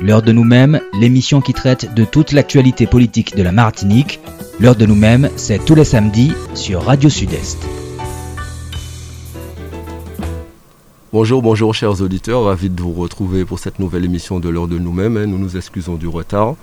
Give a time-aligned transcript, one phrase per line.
[0.00, 4.20] L'heure de nous-mêmes, l'émission qui traite de toute l'actualité politique de la Martinique.
[4.60, 7.58] L'heure de nous-mêmes, c'est tous les samedis sur Radio Sud-Est.
[11.12, 14.78] Bonjour, bonjour chers auditeurs, ravi de vous retrouver pour cette nouvelle émission de l'heure de
[14.78, 15.16] nous-mêmes.
[15.16, 15.26] hein.
[15.26, 16.54] Nous nous excusons du retard.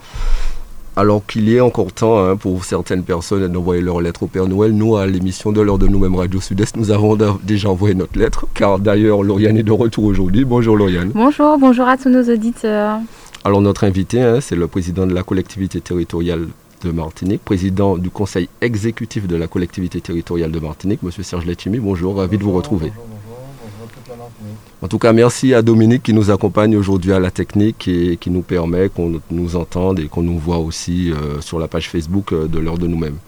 [0.98, 4.48] Alors qu'il y ait encore temps hein, pour certaines personnes d'envoyer leur lettre au Père
[4.48, 8.18] Noël, nous à l'émission de l'heure de nous-mêmes Radio Sud-Est, nous avons déjà envoyé notre
[8.18, 10.46] lettre, car d'ailleurs Lauriane est de retour aujourd'hui.
[10.46, 11.12] Bonjour Lauriane.
[11.14, 13.00] Bonjour, bonjour à tous nos auditeurs.
[13.46, 16.48] Alors notre invité, hein, c'est le président de la collectivité territoriale
[16.82, 21.78] de Martinique, président du conseil exécutif de la collectivité territoriale de Martinique, Monsieur Serge Letchimi.
[21.78, 22.88] Bonjour, ravi de vous retrouver.
[22.88, 24.58] Bonjour, bonjour, bonjour toute la Martinique.
[24.82, 28.32] En tout cas, merci à Dominique qui nous accompagne aujourd'hui à la technique et qui
[28.32, 32.34] nous permet qu'on nous entende et qu'on nous voit aussi euh, sur la page Facebook
[32.34, 33.20] euh, de l'heure de nous-mêmes.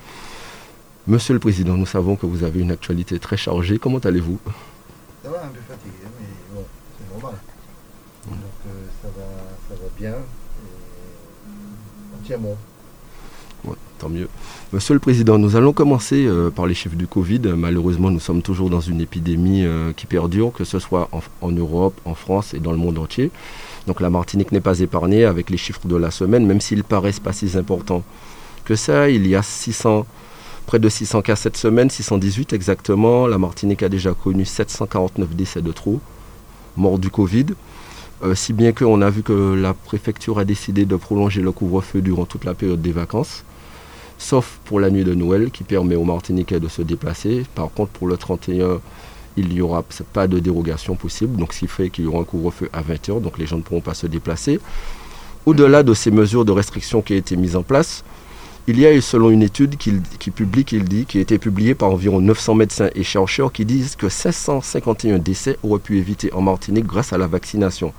[1.06, 3.78] Monsieur le Président, nous savons que vous avez une actualité très chargée.
[3.78, 4.40] Comment allez-vous?
[5.24, 6.66] Ça va un peu fatigué, mais bon,
[6.98, 7.40] c'est normal.
[8.28, 8.36] Donc
[8.68, 8.70] euh,
[9.02, 9.24] ça, va,
[9.70, 9.88] ça va
[14.00, 14.28] Tant mieux.
[14.74, 17.42] Monsieur le Président, nous allons commencer euh, par les chiffres du Covid.
[17.58, 21.10] Malheureusement, nous sommes toujours dans une épidémie euh, qui perdure, que ce soit
[21.42, 23.32] en, Europe, en France et dans le monde entier.
[23.88, 27.20] Donc la Martinique n'est pas épargnée avec les chiffres de la semaine, même s'ils paraissent
[27.20, 28.04] pas si importants
[28.66, 29.10] que ça.
[29.10, 30.06] Il y a 600,
[30.68, 33.26] près de 600 cas cette semaine, 618 exactement.
[33.26, 36.00] La Martinique a déjà connu 749 décès de trop,
[36.76, 37.48] morts du Covid.
[38.24, 42.02] Euh, si bien qu'on a vu que la préfecture a décidé de prolonger le couvre-feu
[42.02, 43.44] durant toute la période des vacances
[44.18, 47.44] sauf pour la nuit de Noël qui permet aux Martiniquais de se déplacer.
[47.56, 48.80] Par contre, pour le 31,
[49.38, 52.24] il n'y aura pas de dérogation possible, donc ce qui fait qu'il y aura un
[52.24, 54.60] couvre-feu à 20h, donc les gens ne pourront pas se déplacer.
[55.46, 58.04] Au-delà de ces mesures de restriction qui ont été mises en place,
[58.70, 59.92] il y a eu, selon une étude qui,
[60.30, 63.96] publie, qui, dit, qui a été publiée par environ 900 médecins et chercheurs qui disent
[63.96, 67.94] que 551 décès auraient pu éviter en Martinique grâce à la vaccination.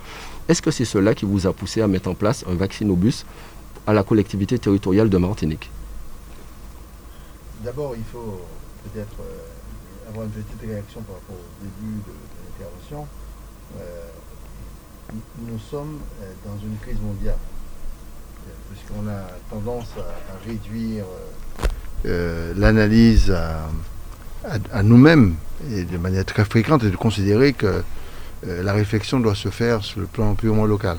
[0.47, 3.25] Est-ce que c'est cela qui vous a poussé à mettre en place un vaccinobus
[3.87, 5.71] à la collectivité territoriale de Martinique?
[7.63, 8.39] D'abord, il faut
[8.83, 12.13] peut-être euh, avoir une petite réaction par rapport au début de,
[12.45, 13.07] l'intervention.
[13.79, 14.05] Euh,
[15.47, 17.39] nous sommes euh, dans une crise mondiale,
[18.69, 21.65] puisqu'on a tendance à, réduire euh,
[22.05, 25.35] euh, l'analyse à, nous-mêmes
[25.71, 27.83] et de manière très fréquente et de considérer que
[28.47, 30.97] euh, la réflexion doit se faire sur le plan purement local,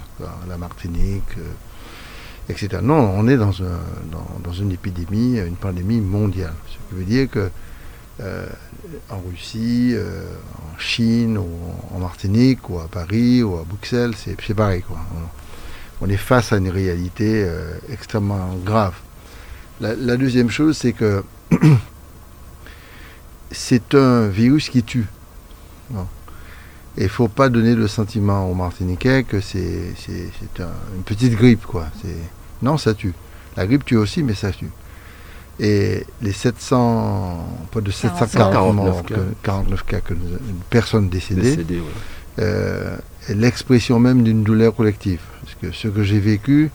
[0.49, 1.33] la Martinique,
[2.51, 2.69] etc.
[2.83, 3.81] Non, on est dans, un-
[4.13, 6.53] dans, dans une épidémie, une pandémie mondiale.
[6.69, 7.51] Ce qui veut dire que
[9.09, 11.49] en Russie, en Chine, ou
[11.95, 14.85] en Martinique, ou à Paris, ou à Bruxelles, c'est pareil.
[16.01, 18.95] On, est face à une réalité euh, extrêmement grave.
[19.81, 21.23] La, la deuxième chose, c'est que
[23.51, 25.07] c'est un virus qui tue.
[26.97, 30.69] Et il ne faut pas donner le sentiment aux Martiniquais que c'est c'est- c'est un-
[30.97, 31.65] une petite grippe.
[31.67, 31.87] Quoi.
[32.03, 32.09] C'est-
[32.63, 33.15] Non, ça tue.
[33.57, 34.71] La grippe tue aussi, mais ça tue.
[35.61, 39.15] Et les 700, pas de 740 49 morts, cas.
[39.15, 41.87] que- 49 cas, que nous- une personne décédée, Décédé, ouais.
[42.41, 42.97] euh,
[43.29, 45.21] est l'expression même d'une douleur collective.
[45.73, 46.71] Ce que j'ai vécu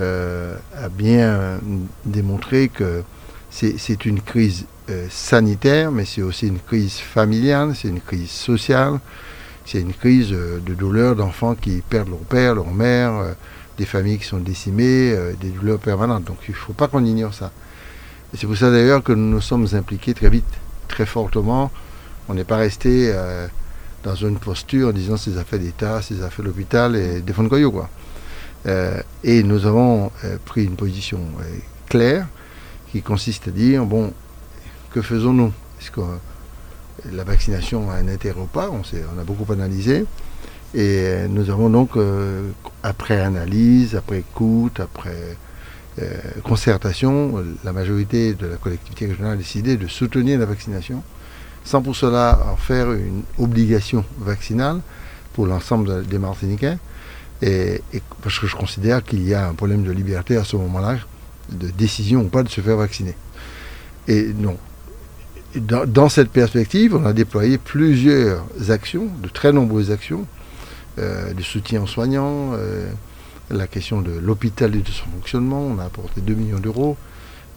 [0.00, 1.60] euh, a bien
[2.04, 3.02] démontré que
[3.50, 8.98] c'est une crise euh, sanitaire, mais c'est aussi une crise familiale, c'est une crise sociale,
[9.64, 13.36] c'est une crise euh, de douleur d'enfants qui perdent leur père, leur mère,
[13.78, 16.24] des familles qui sont décimées, des douleurs permanentes.
[16.24, 17.52] Donc il ne faut pas qu'on ignore ça.
[18.36, 20.44] C'est pour ça d'ailleurs que nous nous sommes impliqués très vite,
[20.88, 21.70] très fortement.
[22.28, 23.12] On n'est pas resté
[24.02, 27.70] dans une posture en disant des affaires d'État, des affaires de l'hôpital et défendre Coyot,
[27.70, 27.88] quoi.
[28.66, 31.44] Euh, et nous avons euh, pris une position euh,
[31.88, 32.26] claire
[32.90, 34.12] qui consiste à dire bon,
[34.90, 35.52] que faisons-nous?
[35.80, 36.00] Est-ce que
[37.12, 38.70] la vaccination a un intérêt ou pas?
[38.70, 38.80] On,
[39.20, 40.06] a beaucoup analysé.
[40.74, 41.90] Et nous avons donc,
[42.82, 45.36] après analyse, après écoute, après
[46.42, 51.02] concertation, la majorité de la collectivité régionale a décidé de soutenir la vaccination,
[51.64, 54.80] sans pour cela en faire une obligation vaccinale
[55.32, 56.78] pour l'ensemble de- des Martiniquais.
[57.42, 57.82] Et,
[58.22, 60.96] parce que je considère qu'il y a un problème de liberté à ce moment-là,
[61.50, 63.14] de décision ou pas de se faire vacciner.
[64.08, 64.56] Et non.
[65.56, 70.26] Dans, cette perspective, on a déployé plusieurs actions, de très nombreuses actions,
[70.98, 72.90] euh, de soutien aux soignants, euh,
[73.50, 76.96] la question de l'hôpital et de son fonctionnement, on a apporté 2 millions d'euros,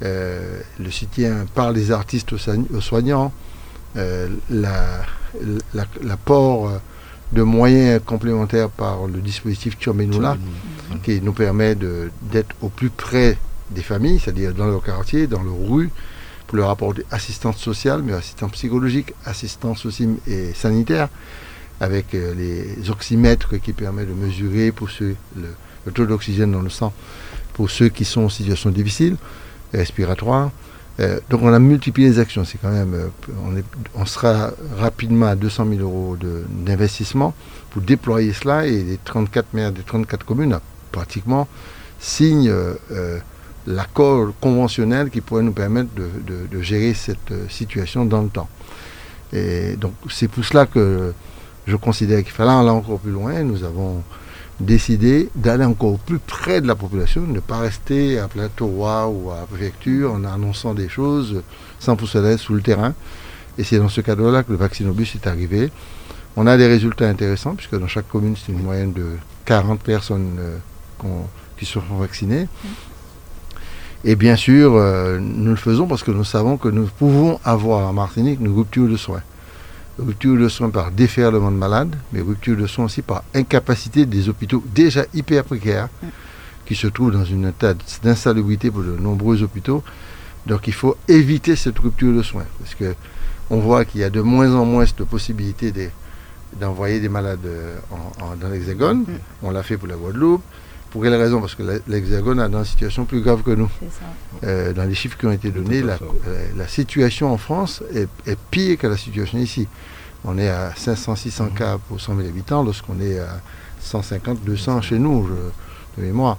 [0.04, 3.32] euh, le soutien par les artistes aux, soign- aux soignants,
[3.96, 5.04] euh, la-
[5.74, 6.72] la- l'apport
[7.32, 10.38] de moyens complémentaires par le dispositif Tchomenoula,
[11.04, 13.38] qui nous permet d'être au plus près
[13.72, 15.90] des familles, c'est-à-dire dans leur quartier, dans leur rue,
[16.48, 21.10] pour leur apporter assistance sociale, mais assistance psychologique, assistance aussi et sanitaire,
[21.82, 25.50] avec euh, les oxymètres qui permettent de mesurer pour ceux le
[25.88, 26.94] le taux d'oxygène dans le sang
[27.54, 29.16] pour ceux qui sont en situation difficile,
[29.74, 30.52] respiratoire.
[31.00, 32.44] Euh, donc on a multiplié les actions.
[32.44, 33.62] C'est quand même, euh,
[33.96, 36.18] on, sera rapidement à 200 000 euros
[36.50, 37.34] d'investissement
[37.70, 40.60] pour déployer cela et les 34 maires des 34 communes
[40.92, 41.48] pratiquement
[42.00, 43.20] signent euh,
[43.68, 48.50] l'accord conventionnel qui pourrait nous permettre de, de, gérer cette situation dans le temps.
[49.34, 51.14] Et donc c'est pour cela que
[51.68, 53.44] je considère qu'il fallait aller encore plus loin.
[53.44, 54.04] Nous avons
[54.60, 59.32] décidé d'aller encore plus près de la population, ne pas rester à plateau roi ou
[59.32, 61.44] à préfecture en annonçant des choses
[61.80, 62.94] sans pour cela sous le terrain.
[63.58, 65.72] Et c'est dans ce cadre-là que le vaccinobus est arrivé.
[66.36, 69.06] On a des résultats intéressants, puisque dans chaque commune, c'est une moyenne de
[69.46, 70.58] 40 personnes euh,
[71.58, 72.48] qui sont vaccinées.
[74.04, 77.88] Et bien sûr, euh, nous le faisons parce que nous savons que nous pouvons avoir
[77.88, 79.24] en Martinique une rupture de soins
[80.00, 84.30] rupture de soins par déferlement de malades, mais rupture de soins aussi par incapacité des
[84.30, 86.08] hôpitaux déjà hyper précaires, mm.
[86.66, 87.74] qui se trouvent dans une état
[88.04, 89.84] d'insalubrité pour de nombreux hôpitaux.
[90.46, 92.96] Donc il faut éviter cette rupture de soins, parce que
[93.50, 95.74] on voit qu'il y a de moins en moins de possibilités
[96.60, 97.78] d'envoyer des malades euh,
[98.42, 99.00] dans l'Hexagone.
[99.00, 99.20] Mm.
[99.44, 100.44] On l'a fait pour la Guadeloupe.
[100.92, 101.42] Pour quelle raison?
[101.42, 103.70] Parce que l'Hexagone a dans une situation plus grave que nous.
[104.44, 105.96] Euh, dans les chiffres qui ont été donnés, la,
[106.28, 108.08] euh, la, situation en France est,
[108.52, 109.68] pire que la situation ici.
[110.24, 113.42] On est à 500-600 cas pour 100 000 habitants, lorsqu'on est à
[113.84, 116.38] 150-200 chez nous, je, de mémoire.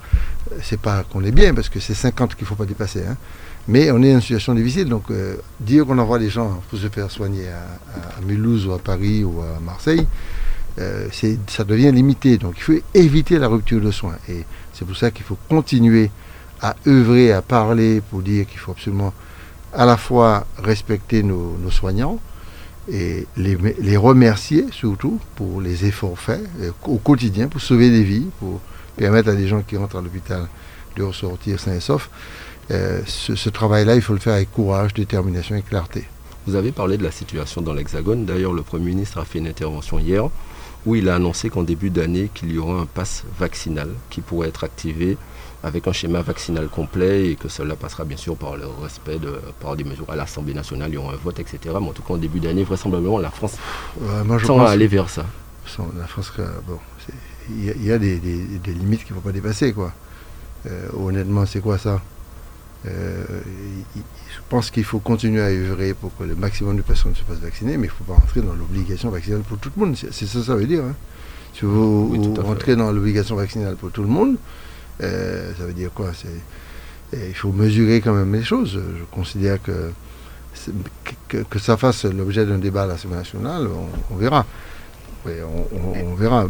[0.63, 3.05] C'est pas qu'on est bien, parce que c'est 50 qu'il ne faut pas dépasser.
[3.09, 3.17] Hein.
[3.67, 6.79] Mais on est dans une situation difficile, donc euh, dire qu'on envoie des gens pour
[6.79, 10.07] se faire soigner à, à Mulhouse ou à Paris ou à Marseille,
[10.79, 11.09] euh,
[11.47, 12.39] ça devient limité.
[12.39, 14.17] Donc il faut éviter la rupture de soins.
[14.29, 16.11] Et c'est pour ça qu'il faut continuer
[16.61, 19.13] à œuvrer, à parler pour dire qu'il faut absolument
[19.75, 22.19] à la fois respecter nos, soignants
[22.91, 28.27] et les, remercier surtout pour les efforts faits euh, au quotidien pour sauver des vies,
[28.39, 28.61] pour
[28.97, 30.49] permettre à des gens qui rentrent à l'hôpital
[30.97, 32.09] de ressortir sains et saufs.
[32.71, 36.05] Euh, ce, ce travail-là, il faut le faire avec courage, détermination et clarté.
[36.47, 38.25] Vous avez parlé de la situation dans l'Hexagone.
[38.25, 40.29] D'ailleurs, le Premier ministre a fait une intervention hier
[40.87, 44.49] où il a annoncé qu'en début d'année, qu'il y aura un pass vaccinal qui pourrait
[44.49, 45.17] être activé
[45.63, 49.41] avec un schéma vaccinal complet et que cela passera bien sûr par le respect de
[49.61, 51.59] par des mesures à l'Assemblée nationale, il y aura un vote, etc.
[51.81, 53.57] Mais en tout cas, en début d'année, vraisemblablement, la France
[54.03, 55.27] euh, tend à aller vers ça.
[55.99, 56.33] La France,
[56.67, 56.79] bon,
[57.51, 58.19] il y, a des,
[58.67, 59.93] limites qu'il ne faut pas dépasser, quoi.
[60.67, 62.01] Euh, honnêtement, c'est quoi ça?
[62.87, 63.25] Euh,
[63.95, 67.43] je pense qu'il faut continuer à œuvrer pour que le maximum de personnes se fassent
[67.43, 69.97] vacciner, mais il ne faut pas rentrer dans l'obligation vaccinale pour tout le monde.
[69.97, 70.85] C'est ça ça veut dire.
[70.85, 70.95] Hein.
[71.55, 74.37] Si vous, rentrez dans l'obligation vaccinale pour tout le monde,
[75.03, 76.13] euh, ça veut dire quoi?
[77.13, 78.73] Il faut mesurer quand même les choses.
[78.73, 79.91] Je considère que
[81.29, 83.69] que, ça fasse l'objet d'un débat à l'Assemblée nationale,
[84.11, 84.45] on, verra.
[85.27, 86.47] on, verra.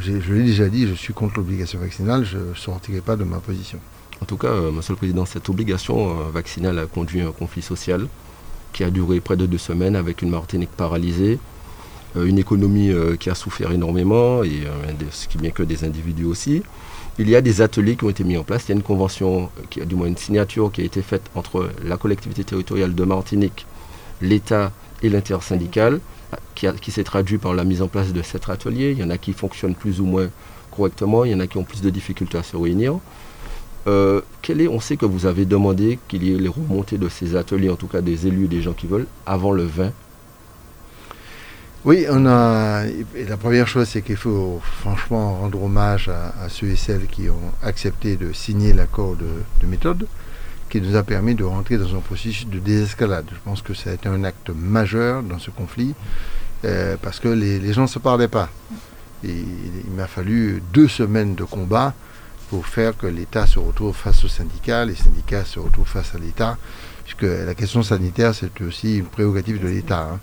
[0.00, 3.24] Je, je l'ai déjà dit, je suis contre l'obligation vaccinale, je ne sortirai pas de
[3.24, 3.80] ma position.
[4.20, 7.32] En tout cas, euh, Monsieur le Président, cette obligation euh, vaccinale a conduit à un
[7.32, 8.06] conflit social
[8.72, 11.38] qui a duré près de deux semaines avec une Martinique paralysée,
[12.16, 14.64] euh, une économie qui a souffert énormément, et
[15.10, 16.62] ce qui bien que des individus aussi.
[17.18, 18.64] Il y a des ateliers qui ont été mis en place.
[18.66, 21.96] Il y a une convention, du moins une signature qui a été faite entre la
[21.96, 23.66] collectivité territoriale de Martinique,
[24.20, 24.72] l'État
[25.02, 26.00] et l'intersyndical,
[26.54, 28.92] qui, qui s'est traduit par la mise en place de cet atelier.
[28.92, 30.28] Il y en a qui fonctionnent plus ou moins
[30.70, 33.00] correctement, il y en a qui ont plus de difficultés à se réunir.
[33.86, 37.36] Euh, est, on sait que vous avez demandé qu'il y ait les remontées de ces
[37.36, 39.92] ateliers, en tout cas des élus, des gens qui veulent, avant le 20.
[41.84, 42.84] Oui, on a.
[42.84, 47.52] la première chose, c'est qu'il faut franchement rendre hommage à, ceux et celles qui ont
[47.62, 50.06] accepté de signer l'accord de, méthode,
[50.68, 53.26] qui nous a permis de rentrer dans un processus de désescalade.
[53.32, 55.94] Je pense que ça a été un acte majeur dans ce conflit,
[56.64, 58.48] euh, parce que les, gens ne se parlaient pas.
[59.22, 59.44] il
[59.96, 61.94] m'a fallu deux semaines de combat
[62.48, 66.18] pour faire que l'État se retrouve face aux syndicats, les syndicats se retrouvent face à
[66.18, 66.56] l'État,
[67.04, 70.08] puisque la question sanitaire, c'est aussi une prérogative de l'État.
[70.12, 70.20] Hein.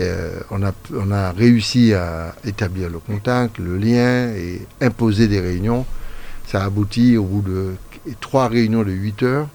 [0.00, 5.40] Euh, on, a, on a réussi à établir le contact, le lien et imposer des
[5.40, 5.86] réunions.
[6.46, 7.74] Ça a abouti au bout de
[8.20, 9.48] trois réunions de 8 heures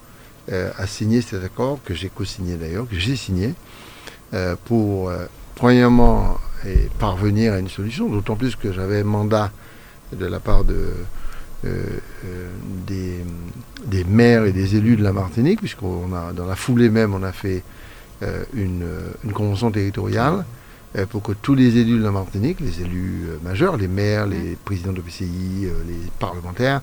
[0.52, 3.54] euh, à signer cet accord, que j'ai co-signé d'ailleurs, que j'ai signé,
[4.34, 5.12] euh, pour,
[5.56, 6.38] premièrement,
[7.00, 9.52] parvenir à une solution, d'autant plus que j'avais un mandat
[10.14, 10.94] de la part de,
[11.64, 12.50] euh, euh,
[12.88, 17.22] des, maires et des élus de la Martinique, puisqu'on a, dans la foulée même, on
[17.22, 17.64] a fait
[18.24, 20.46] euh, une, convention territoriale
[21.10, 24.92] pour que tous les élus de la Martinique, les élus majeurs, les maires, les présidents
[24.92, 26.82] de PCI, les parlementaires,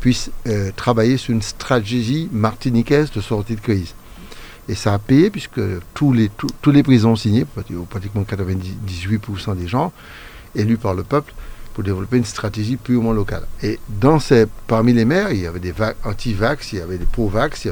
[0.00, 0.30] puissent
[0.74, 3.94] travailler sur une stratégie martiniquaise de sortie de crise.
[4.70, 5.60] Et ça a payé puisque
[5.92, 6.30] tous les,
[6.62, 9.92] tous les présidents ont signé, pratiquement 98% des gens
[10.54, 11.34] élus par le peuple,
[11.74, 13.46] pour développer une stratégie purement locale.
[13.62, 15.74] Et dans ces, parmi les maires, il y avait des
[16.04, 17.68] anti-vax, il y avait des pro-vax,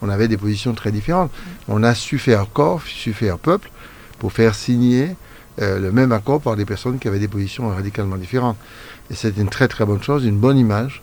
[0.00, 1.30] on avait des positions très différentes.
[1.68, 3.70] On a su faire corps, su faire peuple
[4.18, 5.16] pour faire signer
[5.60, 8.56] euh, le même accord par des personnes qui avaient des positions radicalement différentes.
[9.10, 11.02] Et c'était une très très bonne chose, une bonne image.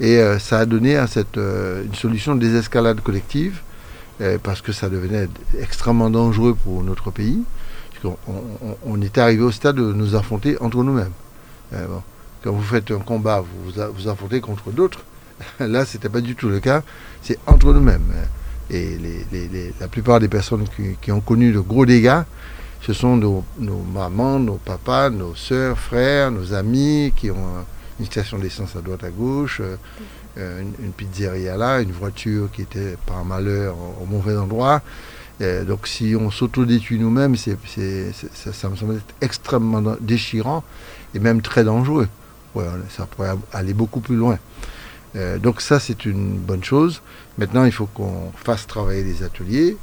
[0.00, 3.60] Et euh, ça a donné à cette, euh, une solution de désescalade collective,
[4.42, 5.28] parce que ça devenait
[5.60, 7.44] extrêmement dangereux pour notre pays.
[8.02, 8.16] On,
[8.84, 11.12] on, était arrivé au stade de nous affronter entre nous-mêmes.
[12.42, 15.00] Quand vous faites un combat, vous vous, affrontez contre d'autres.
[15.60, 16.82] Là, ce n'était pas du tout le cas.
[17.22, 18.12] C'est entre nous-mêmes.
[18.70, 18.98] Et
[19.80, 20.64] la plupart des personnes
[21.00, 22.22] qui, ont connu de gros dégâts,
[22.82, 23.44] ce sont nos,
[23.92, 27.64] mamans, nos papas, nos soeurs, frères, nos amis qui ont
[27.98, 29.76] une station d'essence à droite à gauche, euh,
[30.38, 34.82] euh, une, pizzeria là, une voiture qui était par malheur au, mauvais endroit.
[35.40, 40.62] donc si on s'autodétruit nous-mêmes, ça, me semble être extrêmement déchirant
[41.14, 42.08] et même très dangereux.
[42.90, 44.38] ça pourrait aller beaucoup plus loin.
[45.16, 47.02] Euh, donc ça, c'est une bonne chose.
[47.38, 49.76] Maintenant, il faut qu'on fasse travailler les ateliers,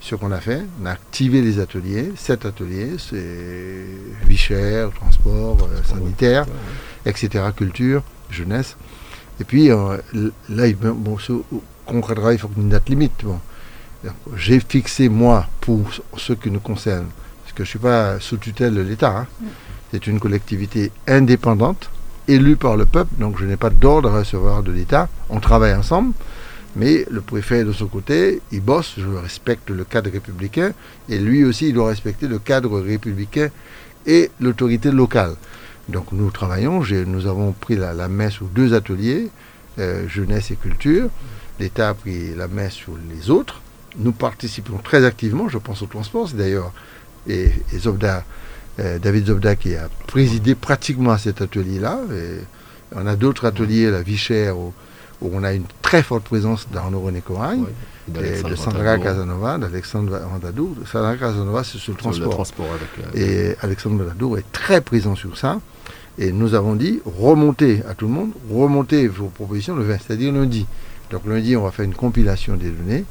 [0.00, 0.62] ce qu'on a fait.
[0.82, 2.12] On a activé les ateliers.
[2.16, 3.84] Sept ateliers, c'est
[4.26, 6.46] vie chère, transport, euh, sanitaire,
[7.04, 8.76] etc., culture, jeunesse.
[9.40, 9.98] Et puis euh,
[10.48, 11.16] là, bon,
[11.86, 13.24] concrètement, il faut une date limite.
[13.24, 13.40] Bon.
[14.36, 17.06] J'ai fixé, moi, pour ce qui nous concerne,
[17.42, 19.26] parce que je ne suis pas sous tutelle de l'État, hein.
[19.92, 21.90] C'est une collectivité indépendante,
[22.26, 25.08] élue par le peuple, donc je n'ai pas d'ordre à recevoir de l'État.
[25.30, 26.12] On travaille ensemble.
[26.76, 30.72] Mais le préfet, de son côté, il bosse, je respecte le cadre républicain,
[31.08, 33.48] et lui aussi, il doit respecter le cadre républicain
[34.06, 35.34] et l'autorité locale.
[35.88, 39.30] Donc nous travaillons, nous avons pris la, main sur deux ateliers,
[39.78, 41.08] euh, jeunesse et culture.
[41.58, 43.62] L'État a pris la main sur les autres.
[43.96, 46.72] Nous participons très activement, je pense au transport, d'ailleurs,
[47.26, 48.20] et, Zobda, euh,
[48.78, 51.98] David Zobda qui a présidé pratiquement à cet atelier-là.
[52.94, 54.72] On a d'autres ateliers, la vie chère, où
[55.20, 57.64] on a une très forte présence d'Arnaud René Coragne,
[58.08, 60.70] de Sandra Casanova, d'Alexandre Vandadour.
[60.90, 62.46] Sandra Casanova, c'est sur le transport.
[63.16, 65.60] Euh, et Alexandre Vandadour est très présent sur ça.
[66.18, 70.32] Et nous avons dit, remontez à tout le monde, remontez vos propositions le 20, c'est-à-dire
[70.32, 70.66] lundi.
[71.10, 73.04] Donc lundi, on va faire une compilation des données.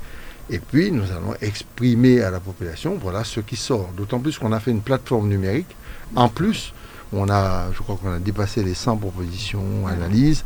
[0.50, 3.90] Et puis, nous allons exprimer à la population, voilà ce qui sort.
[3.98, 5.76] D'autant plus qu'on a fait une plateforme numérique.
[6.16, 6.74] En plus,
[7.12, 10.44] on a, je crois qu'on a dépassé les 100 propositions, analyses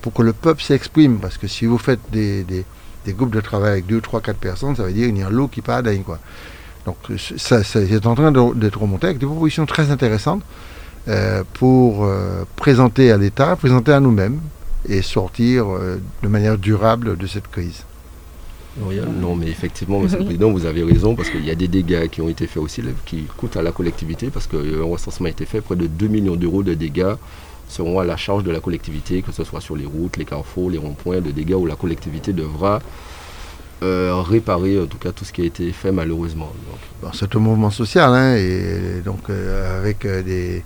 [0.00, 1.18] pour que le peuple s'exprime.
[1.18, 2.64] Parce que si vous faites des,
[3.08, 5.48] groupes de travail avec 2, 3, 4 personnes, ça veut dire qu'il y a l'eau
[5.48, 5.98] qui part d'un.
[6.02, 6.20] Quoi.
[6.86, 6.96] Donc
[7.36, 10.42] ça, c'est en train d'être remonté avec des propositions très intéressantes
[11.08, 14.40] euh, pour euh, présenter à l'État, présenter à nous-mêmes
[14.88, 17.84] et sortir euh, de manière durable de cette crise.
[18.78, 22.08] Non, mais effectivement, Monsieur le Président, vous avez raison, parce qu'il y a des dégâts
[22.08, 25.46] qui ont été faits aussi, qui coûtent à la collectivité, parce qu'un recensement a été
[25.46, 27.14] fait, près de 2 millions d'euros de dégâts
[27.68, 30.70] seront à la charge de la collectivité, que ce soit sur les routes, les carrefours,
[30.70, 32.80] les ronds-points, de dégâts où la collectivité devra
[33.82, 36.50] euh, réparer en tout cas tout ce qui a été fait malheureusement.
[37.12, 40.62] c'est un mouvement social hein, et donc euh, avec euh, des,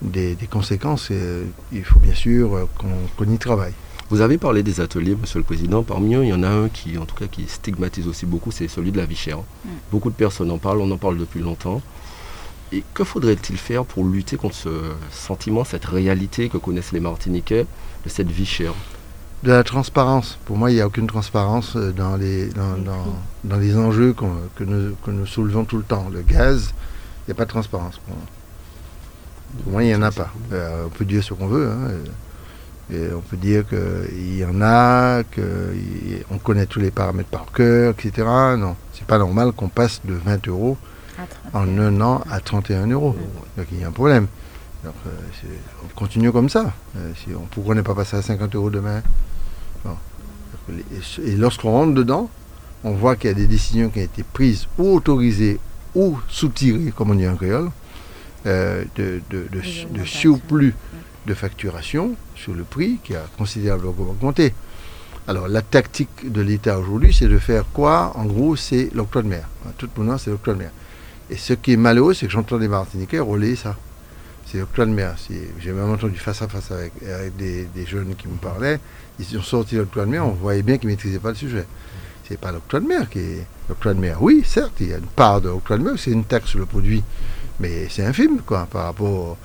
[0.00, 1.10] des, conséquences,
[1.72, 3.72] il faut bien sûr qu'on y travaille.
[4.08, 5.82] Vous avez parlé des ateliers, Monsieur le Président.
[5.82, 8.52] Parmi eux, il y en a un qui, en tout cas, qui stigmatise aussi beaucoup,
[8.52, 9.38] c'est celui de la vie chère.
[9.38, 9.68] Mm.
[9.90, 11.82] Beaucoup de personnes en parlent, on en parle depuis longtemps.
[12.70, 14.70] Et que faudrait-il faire pour lutter contre ce
[15.10, 17.66] sentiment, cette réalité que connaissent les Martiniquais
[18.04, 18.74] de cette vie chère?
[19.42, 20.38] De la transparence.
[20.44, 25.26] Pour moi, il n'y a aucune transparence euh, dans les, dans, les enjeux que, nous,
[25.26, 26.06] soulevons tout le temps.
[26.12, 26.72] Le gaz,
[27.26, 28.24] il n'y a pas de transparence pour moi.
[29.64, 30.32] Pour moi, il n'y en a pas.
[30.52, 31.68] Euh, on peut dire ce qu'on veut.
[31.68, 31.90] Hein,
[32.92, 37.94] et on peut dire qu'il y en a, qu'on connaît tous les paramètres par cœur,
[37.98, 38.26] etc.
[38.56, 40.76] Non, c'est pas normal qu'on passe de 20 euros
[41.52, 43.16] en un an à 31 euros.
[43.56, 44.28] Donc il y a un problème.
[44.84, 45.10] Donc, euh,
[45.84, 46.72] on continue comme ça.
[46.96, 49.02] Euh, si on, pourquoi n'est pas passé à 50 euros demain?
[51.24, 52.28] Et lorsqu'on rentre dedans,
[52.82, 55.60] on voit qu'il y a des décisions qui ont été prises ou autorisées
[55.94, 57.70] ou soutirées, comme on dit en créole,
[58.46, 60.74] euh, de, de, surplus
[61.26, 64.54] de facturation sur le prix qui a considérablement augmenté.
[65.28, 69.28] Alors la tactique de l'État aujourd'hui, c'est de faire quoi En gros, c'est l'octroi de
[69.28, 69.48] mer.
[69.76, 70.70] Tout le monde, c'est l'octroi de mer.
[71.28, 73.76] Et ce qui est malheureux, c'est que j'entends des Martiniquais relayer ça.
[74.46, 75.16] C'est l'octroi de mer.
[75.58, 76.92] J'ai même entendu face à face avec,
[77.36, 78.78] des, jeunes qui me parlaient.
[79.18, 81.66] Ils ont sorti l'octroi de mer, on voyait bien qu'ils ne maîtrisaient pas le sujet.
[82.28, 83.46] C'est pas l'octroi de mer qui est.
[83.68, 86.12] L'octroi de mer, oui, certes, il y a une part de l'octroi de mer, c'est
[86.12, 87.02] une taxe sur le produit.
[87.60, 89.36] Mais c'est infime, quoi, par rapport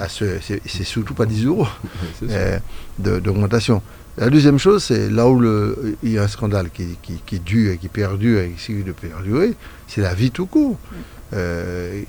[0.00, 0.38] à ce.
[0.40, 1.66] C'est surtout pas 10 euros
[2.22, 2.58] euh,
[2.98, 3.82] d'augmentation.
[4.16, 7.38] La deuxième chose, c'est là où le, il y a un scandale qui, qui, qui
[7.38, 9.54] dure et qui perdure et qui de perdurer,
[9.86, 10.76] c'est la vie tout court.
[11.34, 12.02] Euh,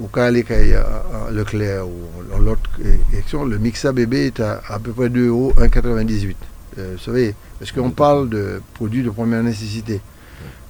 [0.00, 2.70] au cas Leclerc ou l'autre
[3.12, 6.34] élection, le Mixa bébé est à à peu près 2 euros 1,98.
[6.76, 10.00] vous savez, parce qu'on parle de produits de première nécessité.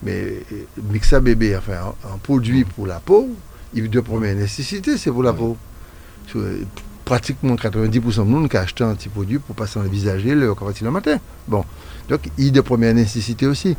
[0.03, 0.43] Mais
[0.91, 3.29] Mixa bébé, enfin, un, produit pour la peau,
[3.75, 5.57] de première nécessité, c'est pour la peau.
[7.05, 10.55] Pratiquement 90% de monde qui achètent un petit produit pour passer dans le
[10.85, 11.19] le matin.
[11.47, 11.65] Bon,
[12.09, 13.77] donc il de première nécessité aussi.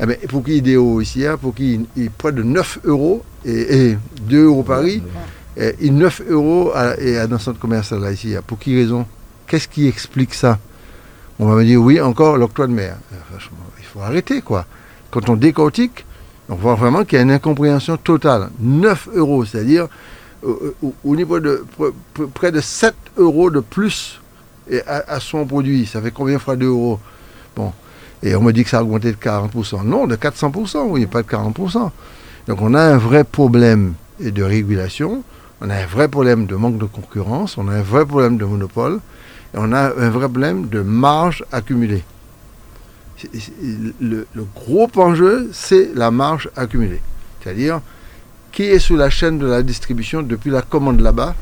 [0.00, 3.96] Eh bien, pour qu'il ait ici, hein, pour qu'il ait près de 9 euros et,
[4.22, 5.02] 2 euros Paris,
[5.56, 8.34] et, 9 euros à, et à, dans le centre commercial là ici.
[8.44, 9.06] Pour qui raison?
[9.46, 10.58] Qu'est-ce qui explique ça?
[11.38, 12.96] On va me dire oui, encore l'octroi de mer.
[13.78, 14.66] il faut arrêter quoi.
[15.12, 16.04] Quand on décortique,
[16.48, 18.50] on voit vraiment qu'il y a une incompréhension totale.
[18.60, 19.88] 9 euros, c'est-à-dire
[20.42, 21.64] au, niveau de
[22.34, 24.20] près de 7 euros de plus
[24.86, 25.86] à, son produit.
[25.86, 27.00] Ça fait combien fois 2 euros?
[27.56, 27.72] Bon.
[28.22, 29.84] Et on me dit que ça a augmenté de 40%.
[29.84, 31.90] Non, de 400%, oui, pas de 40%.
[32.46, 35.22] Donc on a un vrai problème de régulation,
[35.60, 38.44] on a un vrai problème de manque de concurrence, on a un vrai problème de
[38.44, 39.00] monopole,
[39.54, 42.04] et on a un vrai problème de marge accumulée
[44.00, 47.00] le, gros enjeu, c'est la marge accumulée.
[47.42, 47.80] C'est-à-dire,
[48.52, 51.34] qui est sous la chaîne de la distribution depuis la commande là-bas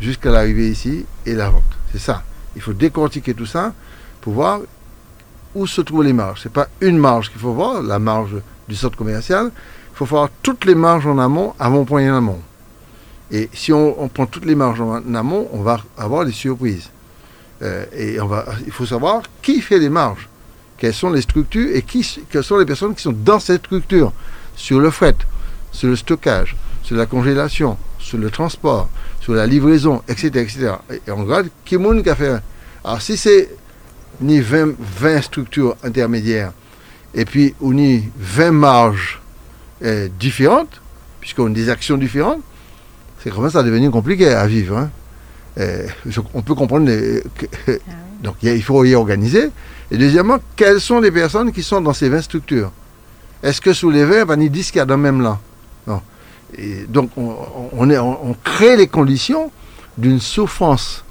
[0.00, 1.62] jusqu'à l'arrivée ici et la vente.
[1.92, 2.22] C'est ça.
[2.56, 3.72] Il faut décortiquer tout ça
[4.20, 4.60] pour voir
[5.54, 6.42] où se trouvent les marges.
[6.42, 8.36] Ce n'est pas une marge qu'il faut voir, la marge
[8.68, 9.50] du centre commercial.
[9.92, 12.40] Il faut voir toutes les marges en amont, avant point en amont.
[13.30, 16.90] Et si on, prend toutes les marges en amont, on va avoir des surprises.
[17.62, 18.18] Euh, et
[18.66, 20.28] il faut savoir qui fait les marges
[20.84, 24.12] quelles sont les structures et qui, quelles sont les personnes qui sont dans cette structure,
[24.54, 25.16] sur le fret,
[25.72, 30.26] sur le stockage, sur la congélation, sur le transport, sur la livraison, etc.
[30.40, 30.72] etc.
[30.90, 32.34] Et on regarde qui monde qui a fait.
[32.84, 33.48] Alors si c'est
[34.20, 36.52] ni 20, 20, structures intermédiaires
[37.14, 39.22] et puis on ni 20 marges
[39.82, 40.82] euh, différentes,
[41.18, 42.42] puisqu'on a des actions différentes,
[43.22, 44.76] c'est comment ça devenu compliqué à vivre.
[44.76, 44.90] Hein.
[45.56, 45.86] Euh,
[46.34, 46.90] on peut comprendre.
[46.90, 47.70] Ah
[48.22, 49.48] donc il faut y organiser.
[49.90, 52.72] Et deuxièmement, quelles sont les personnes qui sont dans ces 20 structures?
[53.42, 55.38] Est-ce que sous les 20, ben, ils disent qu'il y a dans même là?
[55.86, 56.00] Non.
[56.56, 59.50] Et donc on, crée les conditions
[59.98, 61.04] d'une souffrance.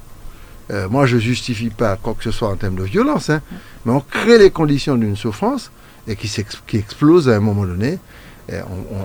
[0.70, 3.42] Euh, moi, je ne justifie pas quoi que ce soit en termes de violence, hein,
[3.84, 5.70] mais on crée les conditions d'une souffrance
[6.08, 6.30] et qui,
[6.66, 7.98] qui, explose à un moment donné.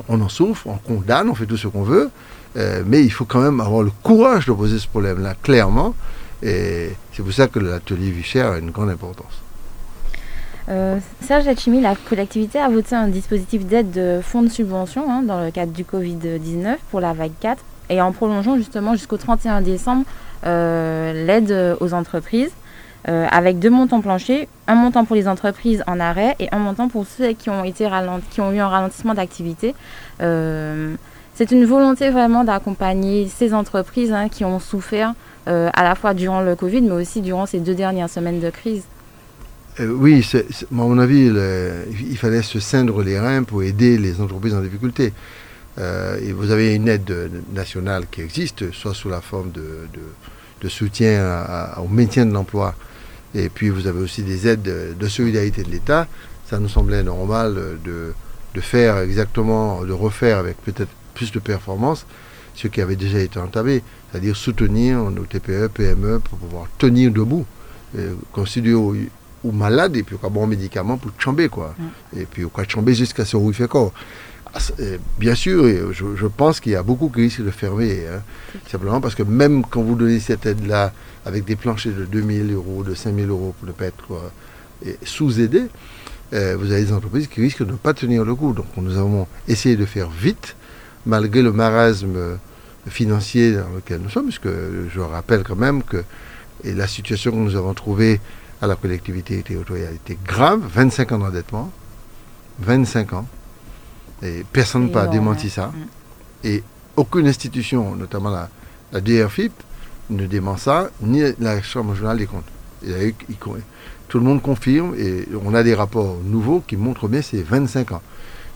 [0.09, 2.09] On, en souffre, on condamne, on fait tout ce qu'on veut,
[2.57, 5.95] euh, mais il faut quand même avoir le courage de poser ce problème-là clairement.
[6.41, 9.41] Et c'est pour ça que l'atelier Vichère a une grande importance.
[10.69, 15.23] Euh, Serge Hachimi, la collectivité a voté un dispositif d'aide de fonds de subvention hein,
[15.23, 19.61] dans le cadre du Covid-19 pour la vague 4 et en prolongeant justement jusqu'au 31
[19.61, 20.03] décembre
[20.45, 22.51] euh, l'aide aux entreprises
[23.07, 26.87] euh, avec deux montants planchers, un montant pour les entreprises en arrêt et un montant
[26.87, 29.73] pour ceux qui ont, eu un ralentissement d'activité.
[30.19, 35.15] c'est une volonté vraiment d'accompagner ces entreprises hein, qui ont souffert
[35.47, 38.83] à la fois durant le Covid mais aussi durant ces deux dernières semaines de crise.
[39.79, 40.39] Euh, oui, à
[40.71, 41.31] mon avis,
[41.99, 45.13] il fallait se cindre les reins pour aider les entreprises en difficulté.
[45.77, 47.13] Euh, vous avez une aide
[47.53, 51.45] nationale qui existe, soit sous la forme de, soutien
[51.77, 52.75] au maintien de l'emploi,
[53.33, 56.07] et puis vous avez aussi des aides de, solidarité de l'État.
[56.49, 58.13] Ça nous semblait normal de,
[58.59, 62.05] faire exactement, de refaire avec peut-être plus de performance
[62.55, 67.45] ce qui avait déjà été entamé, c'est-à-dire soutenir nos TPE, PME pour pouvoir tenir debout,
[68.33, 68.75] considérer
[69.43, 71.75] ou malade et puis a bon médicament pour chamber quoi.
[72.15, 73.91] Et puis on chamber jusqu'à ce où il fait quoi.
[74.53, 74.59] Ah,
[75.19, 78.05] bien sûr, je, pense qu'il y a beaucoup qui risquent de fermer.
[78.07, 78.21] Hein.
[78.67, 80.91] simplement parce que même quand vous donnez cette aide-là
[81.25, 84.31] avec des planchers de 2000 euros, de 5000 euros pour ne pas être
[85.03, 85.63] sous-aidé,
[86.33, 88.53] euh, vous avez des entreprises qui risquent de ne pas tenir le coup.
[88.53, 90.55] Donc nous avons essayé de faire vite,
[91.05, 92.39] malgré le marasme
[92.87, 96.03] financier dans lequel nous sommes, puisque je rappelle quand même que
[96.63, 98.19] et la situation que nous avons trouvée
[98.61, 101.71] à la collectivité territoriale était grave, 25 ans d'endettement,
[102.59, 103.27] 25 ans,
[104.21, 105.67] et personne n'a pas démenti ça.
[105.67, 106.47] Mm.
[106.47, 106.63] Et
[106.95, 108.49] aucune institution, notamment la,
[108.91, 109.53] la DRFIP,
[110.09, 112.43] ne dément ça, ni la Chambre régionale des comptes.
[112.85, 113.15] Et
[114.07, 117.91] tout le monde confirme, et on a des rapports nouveaux qui montrent bien ces 25
[117.91, 118.01] ans.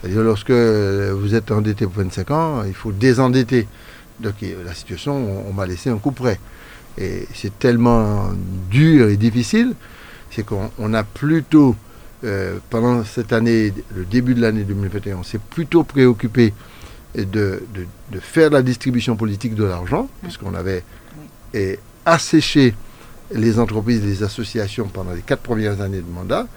[0.01, 3.67] C'est-à-dire lorsque vous êtes endetté pour 25 ans, il faut désendetter.
[4.19, 4.33] Donc
[4.65, 6.39] la situation, on, m'a laissé un coup près.
[6.97, 8.31] Et c'est tellement
[8.69, 9.75] dur et difficile,
[10.35, 11.75] c'est qu'on a plutôt,
[12.23, 16.53] euh, pendant cette année, le début de l'année 2021, on s'est plutôt préoccupé
[17.15, 17.61] de,
[18.19, 20.83] faire la distribution politique de l'argent, puisqu'on avait
[22.05, 22.73] asséché
[23.31, 26.47] les entreprises, les associations pendant les quatre premières années de mandat.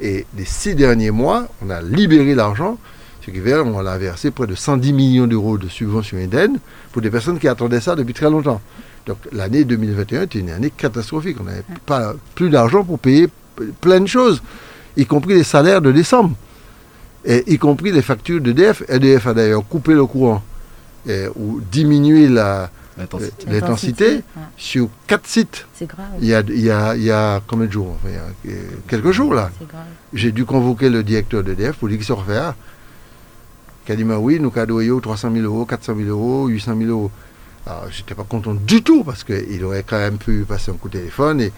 [0.00, 2.78] Et les six derniers mois, on a libéré l'argent
[3.24, 6.58] Ce qui fait qu'on a versé près de 110 millions d'euros de subventions d'aides
[6.92, 8.60] pour des personnes qui attendaient ça depuis très longtemps.
[9.06, 11.36] Donc l'année 2021 était une année catastrophique.
[11.40, 13.28] On n'avait pas plus d'argent pour payer
[13.80, 14.42] plein de choses,
[14.96, 16.34] y compris les salaires de décembre,
[17.24, 18.82] et y compris les factures d'EDF.
[18.88, 20.42] EDF a d'ailleurs coupé le courant
[21.36, 22.70] ou diminué la,
[23.46, 24.22] l'intensité
[24.56, 25.66] sur quatre sites.
[25.74, 26.06] C'est grave.
[26.20, 28.12] Il y, a, il, y a, il y a combien de jours Il
[28.50, 28.56] y a
[28.88, 29.50] quelques jours là.
[30.12, 32.54] J'ai dû convoquer le directeur d'EDF pour lui dire qu'il se refaire.
[33.86, 37.10] Il a dit oui, nous avons 300 000 euros, 400 000 euros, 800 000 euros.
[37.66, 40.88] Alors, j'étais pas content du tout parce qu'il aurait quand même pu passer un coup
[40.88, 41.52] de téléphone et,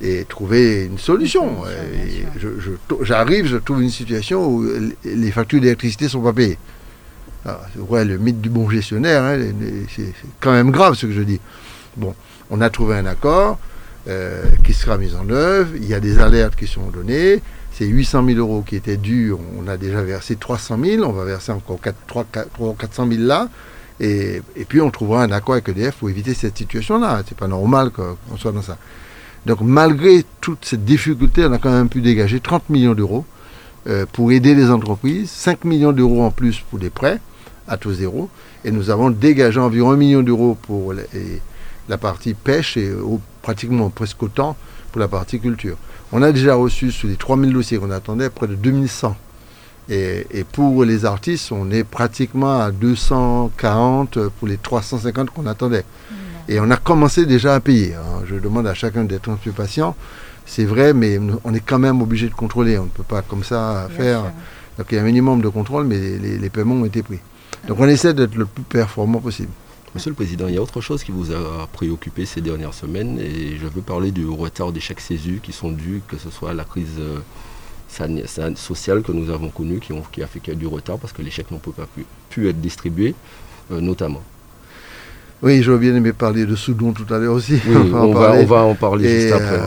[0.00, 1.58] et trouver une solution.
[3.02, 4.64] J'arrive, je, je, trouve une situation où
[5.04, 6.58] les factures d'électricité ne sont pas payées.
[7.44, 9.38] Alors, ouais, le mythe du bon gestionnaire, hein,
[9.94, 11.40] c'est quand même grave ce que je dis.
[11.96, 12.14] Bon,
[12.50, 13.58] on a trouvé un accord
[14.08, 17.42] euh, qui sera mis en œuvre, il y a des alertes qui sont données,
[17.72, 21.24] c'est 800 000 euros qui étaient dus, on a déjà versé 300 000, on va
[21.24, 22.26] verser encore 4, 3,
[22.78, 23.48] 400 000 là,
[24.00, 27.22] et, puis on trouvera un accord avec EDF pour éviter cette situation-là.
[27.28, 28.78] C'est pas normal qu'on soit dans ça.
[29.46, 33.24] Donc malgré toute cette difficulté, on a quand même pu dégager 30 millions d'euros
[33.86, 37.20] euh, pour aider les entreprises, 5 millions d'euros en plus pour des prêts
[37.68, 38.28] à taux zéro,
[38.64, 40.92] et nous avons dégagé environ 1 million d'euros pour
[41.88, 42.90] la partie pêche et
[43.42, 44.56] pratiquement presque autant
[44.90, 45.76] pour la partie culture.
[46.12, 49.16] On a déjà reçu sur les 3000 dossiers qu'on attendait près de 2100.
[49.90, 55.84] Et, et, pour les artistes, on est pratiquement à 240 pour les 350 qu'on attendait.
[56.48, 57.94] Et on a commencé déjà à payer.
[57.94, 58.22] Hein.
[58.26, 59.96] Je demande à chacun d'être un peu patient.
[60.46, 62.78] C'est vrai, mais on est quand même obligé de contrôler.
[62.78, 64.22] On ne peut pas comme ça faire.
[64.78, 67.18] Donc il y a un minimum de contrôle, mais les, les paiements ont été pris.
[67.68, 69.50] Donc on essaie d'être le plus performant possible.
[69.94, 73.18] Monsieur le Président, il y a autre chose qui vous a préoccupé ces dernières semaines
[73.18, 76.50] et je veux parler du retard des chèques CESU qui sont dus, que ce soit
[76.50, 77.00] à la crise
[78.00, 80.98] euh, sociale que nous avons connue qui, qui, a fait qu'il y a du retard
[80.98, 81.86] parce que les chèques n'ont pas
[82.30, 83.14] pu, être distribués,
[83.72, 84.22] euh, notamment.
[85.42, 87.60] Oui, j'aurais bien aimé parler de Soudon tout à l'heure aussi.
[87.68, 89.60] on, va, on, va, en parler juste après.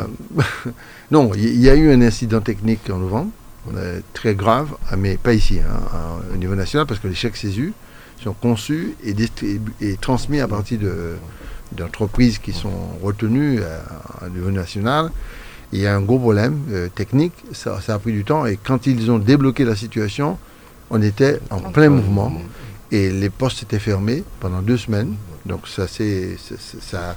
[0.68, 0.72] Euh,
[1.12, 3.32] non, il y, a eu un incident technique en novembre,
[4.14, 7.74] très grave, mais pas ici, hein, au niveau national, parce que les chèques CESU
[8.24, 9.16] sont conçus et,
[9.82, 10.80] et transmis à partir
[11.72, 13.60] d'entreprises qui sont retenues
[14.22, 15.12] à, niveau national.
[15.74, 18.86] Il y a un gros problème euh, technique, ça, a pris du temps, et quand
[18.86, 20.38] ils ont débloqué la situation,
[20.92, 22.32] on était en plein mouvement,
[22.92, 25.16] et les postes étaient fermés pendant deux semaines.
[25.48, 26.38] Donc ça, c'est
[26.80, 27.16] ça.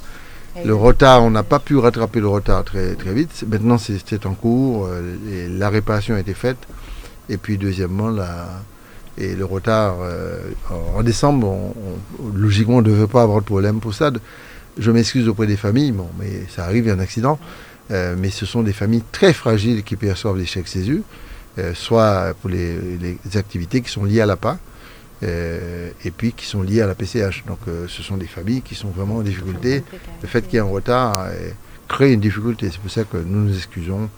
[0.65, 3.45] Le retard, on n'a pas pu rattraper le retard très, très vite.
[3.47, 4.87] Maintenant, c'est en cours.
[4.87, 6.57] Euh, et la réparation a été faite.
[7.29, 8.47] Et puis, deuxièmement, la,
[9.19, 10.39] et le retard, euh,
[10.97, 11.75] en décembre,
[12.35, 14.11] logiquement, on ne devait pas avoir de problème pour ça.
[14.79, 17.39] Je m'excuse auprès des familles, bon, mais ça arrive, il y a un accident.
[17.91, 21.03] Euh, mais ce sont des familles très fragiles qui perçoivent les chèques CESU,
[21.59, 22.79] euh, soit pour les,
[23.35, 24.59] activités qui sont liées à l'APA,
[25.23, 27.45] et puis qui sont liées à la PCH.
[27.47, 29.83] Donc ce sont des familles qui sont vraiment en difficulté.
[30.23, 31.29] Le fait qu'il y ait un retard
[31.89, 32.69] crée une difficulté.
[32.71, 34.11] C'est pour ça que nous nous excusons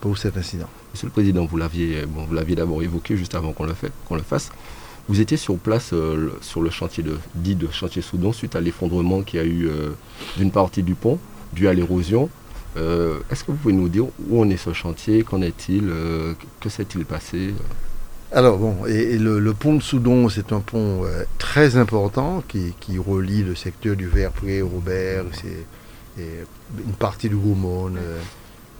[0.00, 0.70] pour cet incident.
[0.92, 4.50] Monsieur le Président, vous l'aviez bon, d'abord évoqué juste avant qu'on le, fasse.
[5.08, 8.60] Vous étiez sur place euh, sur le chantier de, dit de chantier Soudan suite à
[8.60, 9.90] l'effondrement qu'il y a eu euh,
[10.36, 11.18] d'une partie du pont
[11.52, 12.28] dû à l'érosion.
[12.76, 15.92] Euh, est-ce que vous pouvez nous dire où on est ce chantier Qu'en est-il
[16.60, 17.54] Que s'est-il passé
[18.34, 21.02] alors bon, et, le, pont de Soudon, c'est un pont
[21.36, 25.66] très important qui, relie le secteur du Verpré, Robert, c'est
[26.16, 27.92] une partie du Goumon,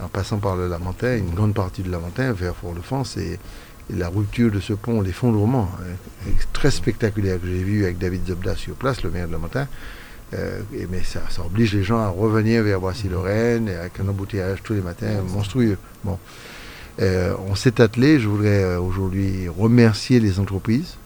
[0.03, 3.39] en passant par le Lamentin, une grande partie du Lamentin vers Fort-de-France, et,
[3.91, 8.57] la rupture de ce pont, l'effondrement hein, très spectaculaire que j'ai vu avec David Zobda
[8.57, 9.67] sur place, le maire de Lamentin.
[10.35, 14.75] Euh, et, mais ça, oblige les gens à revenir vers Boissy-Lorraine avec un embouteillage tous
[14.75, 15.77] les matins monstrueux.
[16.05, 16.19] Bon.
[17.01, 20.97] Euh, on s'est attelé, je voudrais euh, aujourd'hui remercier les entreprises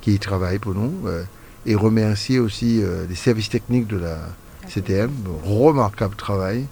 [0.00, 0.92] qui y travaillent pour nous
[1.66, 4.16] et remercier aussi les services techniques de la
[4.66, 5.10] CTM,
[5.44, 6.64] remarquable travail.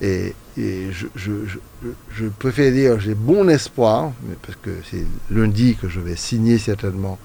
[0.00, 4.12] Et, je, préfère dire, j'ai bon espoir,
[4.46, 7.18] parce que c'est lundi que je vais signer certainement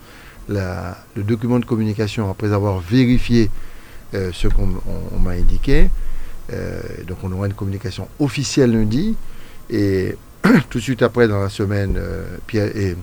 [0.50, 3.52] le document de communication après avoir vérifié
[4.16, 4.68] euh, ce qu'on
[5.20, 5.90] m'a indiqué.
[6.54, 9.16] Euh, donc on aura une communication officielle lundi.
[9.70, 10.16] Et
[10.70, 12.96] tout de suite après, dans la semaine, euh, Pierre et,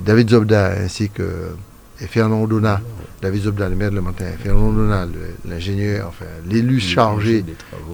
[0.00, 1.50] David Zobda ainsi que
[2.00, 2.80] et Fernand Donna,
[3.20, 5.06] David Zobda, le maire de Montagne, Fernand Donna,
[5.46, 7.44] l'ingénieur, enfin l'élu chargé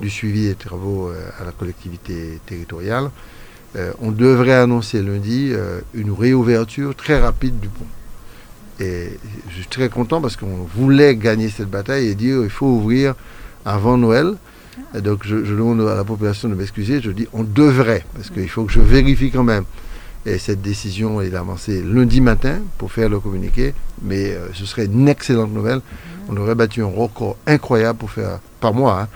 [0.01, 3.11] du suivi des travaux à la collectivité territoriale,
[4.01, 5.53] on devrait annoncer lundi
[5.93, 7.87] une réouverture très rapide du pont.
[8.81, 9.11] Et
[9.51, 13.15] je suis très content parce qu'on voulait gagner cette bataille et dire il faut ouvrir
[13.65, 14.35] avant Noël.
[14.99, 18.65] donc je, demande à la population de m'excuser, je dis on devrait, parce qu'il faut
[18.65, 19.65] que je vérifie quand même
[20.25, 24.87] Et cette décision est avancée lundi matin pour faire le communiqué, mais euh, ce serait
[24.87, 25.81] une excellente nouvelle.
[26.29, 29.09] On aurait battu un record incroyable pour faire, par moi, hein,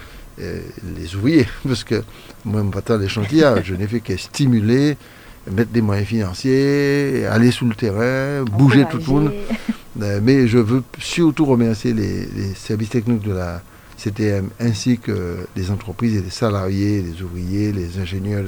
[0.96, 2.02] les ouvriers, parce que
[2.44, 4.96] moi, pas tant les chantiers, je n'ai fait que stimuler,
[5.50, 9.32] mettre des moyens financiers, aller sous le terrain, bouger tout le monde.
[10.02, 13.62] Euh, mais je veux surtout remercier les, les, services techniques de la
[13.96, 18.44] CTM ainsi que les entreprises et les salariés, les ouvriers, les ingénieurs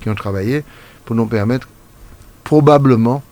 [0.00, 0.64] qui ont travaillé
[1.04, 1.68] pour nous permettre
[2.42, 3.22] probablement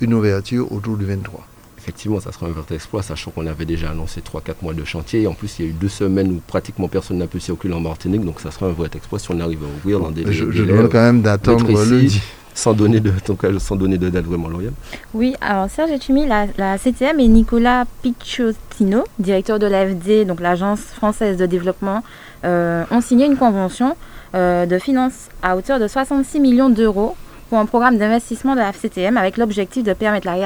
[0.00, 1.44] une ouverture autour du 23.
[1.78, 5.22] Effectivement, ça sera un vrai exploit, sachant qu'on avait déjà annoncé 3-4 mois de chantier.
[5.22, 7.74] Et en plus, il y a eu deux semaines où pratiquement personne n'a pu circuler
[7.74, 8.24] en Martinique.
[8.24, 10.30] Donc, ça sera un vrai exploit si on arrive à ouvrir dans des.
[10.32, 12.20] Je, je demande quand même d'attendre lundi.
[12.56, 13.12] Sans donner de,
[13.58, 14.72] sans donner de date vraiment, Lauriane.
[15.12, 20.80] Oui, alors Serge Etchimi, la, la CTM et Nicolas Picciotino, directeur de l'AFD, donc l'Agence
[20.80, 22.02] française de développement,
[22.44, 23.94] euh, ont signé une convention
[24.34, 27.14] euh, de finance à hauteur de 66 millions d'euros
[27.48, 30.36] pour un programme d'investissement de la FCTM avec l'objectif de permettre la,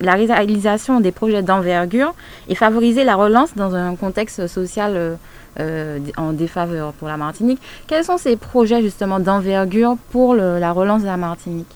[0.00, 2.14] la, réalisation des projets d'envergure
[2.48, 5.14] et favoriser la relance dans un contexte social euh,
[5.60, 7.60] euh, en défaveur pour la Martinique.
[7.88, 11.66] Quels sont ces projets justement d'envergure pour le, la relance de la Martinique?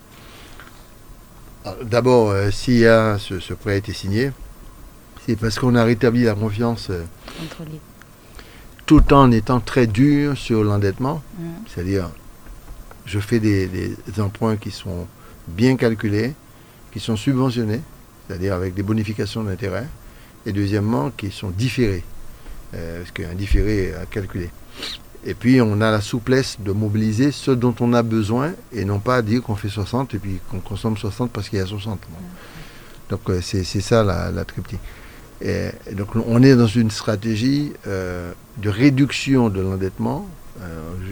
[1.83, 2.51] D'abord, euh, a
[3.19, 4.31] ce, ce, prêt a été signé,
[5.25, 7.03] c'est parce qu'on a rétabli la confiance euh,
[8.85, 11.43] tout en étant très dur sur l'endettement, mmh.
[11.67, 12.09] c'est-à-dire
[13.05, 15.07] je fais des, des, emprunts qui sont
[15.47, 16.33] bien calculés,
[16.91, 17.81] qui sont subventionnés,
[18.27, 19.87] c'est-à-dire avec des bonifications d'intérêt,
[20.45, 22.03] et deuxièmement, qui sont différés,
[22.73, 24.49] euh, parce qu'il y a un différé à calculer.
[25.25, 28.99] Et puis, on a la souplesse de mobiliser ce dont on a besoin, et non
[28.99, 31.99] pas dire qu'on fait 60 et puis qu'on consomme 60 parce qu'il y a 60.
[32.09, 32.17] Bon.
[33.09, 34.79] Donc, euh, c'est ça la, la triptyque.
[35.41, 40.27] Et, donc, on est dans une stratégie euh, de réduction de l'endettement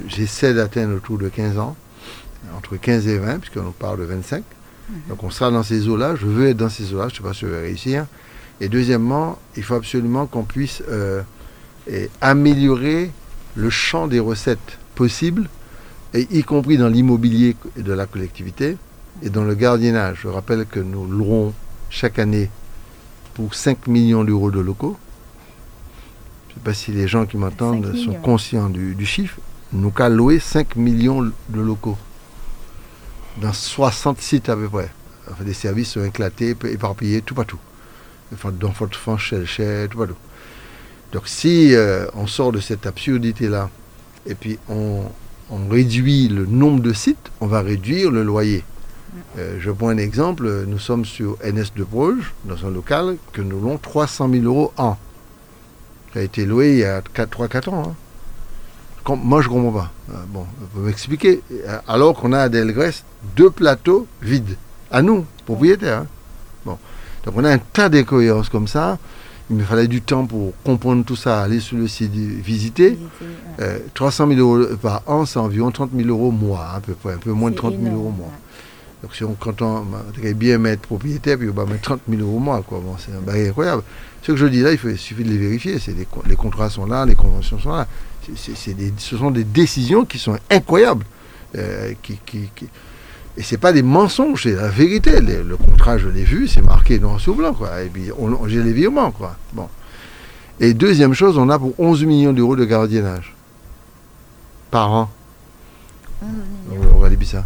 [0.07, 1.75] j'essaie d'atteindre autour de 15 ans,
[2.57, 4.39] entre 15 et 20, puisqu'on parle de 25.
[4.39, 5.09] Mm -hmm.
[5.09, 6.15] Donc on sera dans ces eaux-là.
[6.15, 7.07] Je veux être dans ces eaux-là.
[7.07, 8.05] Je ne sais pas si je vais réussir.
[8.59, 11.23] Et deuxièmement, il faut absolument qu'on puisse euh,
[12.21, 13.11] améliorer
[13.55, 15.49] le champ des recettes possibles,
[16.13, 18.77] et y compris dans l'immobilier de la collectivité
[19.23, 20.19] et dans le gardiennage.
[20.23, 21.53] Je rappelle que nous louerons
[21.89, 22.49] chaque année
[23.33, 24.97] pour 5 millions d'euros de locaux.
[26.51, 29.39] Je ne sais pas si les gens qui m'entendent sont conscients du, du, chiffre.
[29.71, 31.97] Nous avons loué 5 millions de locaux
[33.41, 34.89] dans 60 sites à peu près.
[35.31, 37.59] Enfin, des services sont éclatés, éparpillés, tout partout.
[38.59, 40.17] Dans Fort-de-France, Chelchet, tout partout.
[41.13, 43.69] Donc si euh, on sort de cette absurdité-là
[44.25, 45.03] et puis on,
[45.49, 48.65] on, réduit le nombre de sites, on va réduire le loyer.
[49.37, 53.41] Euh, je prends un exemple, nous sommes sur NS de Bruges, dans un local que
[53.41, 54.97] nous louons 300 000 euros an
[56.11, 57.83] qui a été loué il y a 3-4 ans.
[57.87, 57.95] Hein.
[59.23, 59.91] Moi, je ne comprends pas.
[60.11, 61.41] Euh, bon, vous pouvez m'expliquer.
[61.87, 62.93] Alors qu'on a à Delgrès
[63.35, 64.57] deux plateaux vides.
[64.91, 65.99] À nous, propriétaires.
[65.99, 66.07] Hein.
[66.65, 66.77] Bon.
[67.25, 68.97] Donc, on a un tas d'incohérences comme ça.
[69.49, 72.91] Il me fallait du temps pour comprendre tout ça, aller sur le site, visiter.
[72.91, 72.97] visiter
[73.59, 73.65] ouais.
[73.65, 77.13] euh, 300 000 euros par an, c'est environ 30 000 euros mois, à peu près,
[77.15, 78.27] un peu moins de 30 000 euros mois.
[78.27, 78.33] Ouais.
[79.01, 79.85] Donc si on, on
[80.15, 82.79] devrait bien mettre propriétaire, puis on va mettre 30 000 euros mois, quoi.
[82.79, 83.83] Bon, c'est un bail incroyable.
[84.21, 85.77] Ce que je dis là, il, faut, il suffit de les vérifier.
[85.87, 87.87] Les, les, contrats sont là, les conventions sont là.
[88.27, 91.05] Des, ce sont des décisions qui sont incroyables.
[91.57, 92.67] Euh, qui, qui, qui...
[93.37, 95.19] Et ce n'est pas des mensonges, c'est la vérité.
[95.19, 97.53] Le, le contrat, je l'ai vu, c'est marqué noir sur blanc.
[97.53, 97.81] Quoi.
[97.81, 98.11] Et puis,
[98.47, 99.11] j'ai les virements.
[99.11, 99.35] Quoi.
[99.53, 99.67] Bon.
[100.59, 103.33] Et deuxième chose, on a pour 11 millions d'euros de gardiennage
[104.69, 105.09] par an.
[106.21, 107.45] On va aller ça.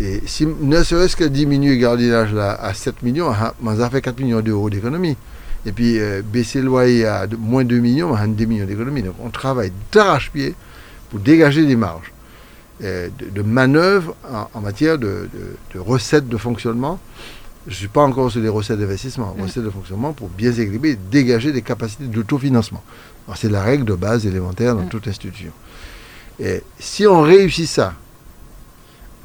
[0.00, 4.20] Et si ne serait-ce que diminuer le gardiennage là, à 7 millions, ça fait 4
[4.20, 5.16] millions d'euros d'économie.
[5.66, 8.66] Et puis euh, baisser le loyer à de, moins 2 millions, on a 2 millions
[8.66, 9.02] d'économie.
[9.02, 10.54] Donc on travaille d'arrache-pied
[11.10, 12.12] pour dégager des marges
[12.82, 15.28] euh, de, de manœuvre en, en matière de,
[15.74, 16.98] de, recettes de fonctionnement.
[17.66, 19.42] Je ne suis pas encore sur les recettes d'investissement, mmh.
[19.42, 22.82] recettes de fonctionnement pour bien s'équilibrer et dégager des capacités d'autofinancement.
[23.34, 24.88] C'est la règle de base élémentaire dans mmh.
[24.88, 25.50] toute institution.
[26.40, 27.94] Et si on réussit ça,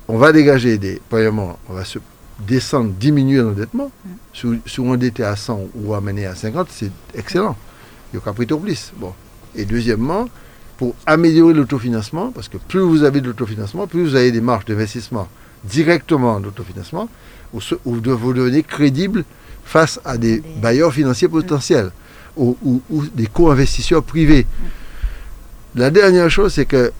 [0.07, 1.99] on va dégager des premièrement, on va se
[2.39, 3.91] descendre, diminuer l'endettement.
[4.05, 4.09] Mm.
[4.33, 7.55] Si, si on endettait à 100 ou amener à 50, c'est excellent.
[8.11, 8.91] Il y a capital plus.
[8.97, 9.13] Bon.
[9.55, 10.27] Et deuxièmement,
[10.77, 14.65] pour améliorer l'autofinancement, parce que plus vous avez de l'autofinancement, plus vous avez des marges
[14.65, 15.27] d'investissement
[15.63, 17.07] directement d'autofinancement,
[17.53, 19.23] ou, de, vous devenez crédible
[19.63, 22.41] face à des, bailleurs financiers potentiels mm.
[22.41, 24.45] ou, ou, ou, des co-investisseurs privés.
[24.45, 25.79] Mm.
[25.79, 26.91] La dernière chose, c'est que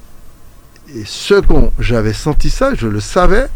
[0.90, 3.48] et ce qu'on j'avais senti ça, je le savais,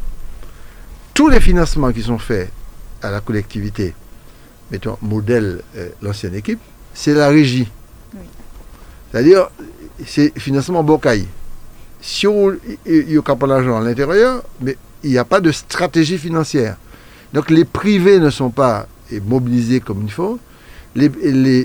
[1.13, 2.51] tous les financements qui sont faits
[3.01, 3.93] à la collectivité,
[4.71, 6.59] mettons modèle euh, l'ancienne équipe,
[6.93, 7.69] c'est la régie.
[8.13, 8.21] Oui.
[9.11, 9.49] C'est-à-dire,
[10.05, 11.27] c'est financement bocaille.
[12.01, 12.27] Si
[12.85, 16.77] il n'y a pas l'argent à l'intérieur, mais il n'y a pas de stratégie financière.
[17.33, 18.87] Donc les privés ne sont pas
[19.25, 20.39] mobilisés comme il faut.
[20.95, 21.09] Les,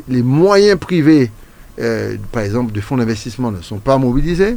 [0.09, 1.31] les, moyens privés,
[1.79, 4.57] euh, par exemple des fonds d'investissement, ne sont pas mobilisés.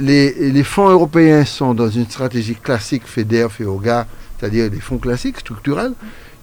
[0.00, 4.06] Les, les, fonds européens sont dans une stratégie classique FEDER, FEOGA,
[4.38, 5.92] c'est-à-dire des fonds classiques, structurels.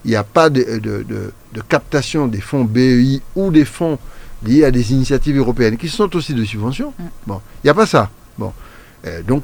[0.05, 3.97] Il n'y a pas de, de, de, captation des fonds BEI ou des fonds
[4.43, 6.93] liés à des initiatives européennes qui sont aussi de subventions.
[6.97, 7.03] Mm.
[7.25, 8.09] Bon, il n'y a pas ça.
[8.37, 8.53] Bon.
[9.05, 9.43] Euh, donc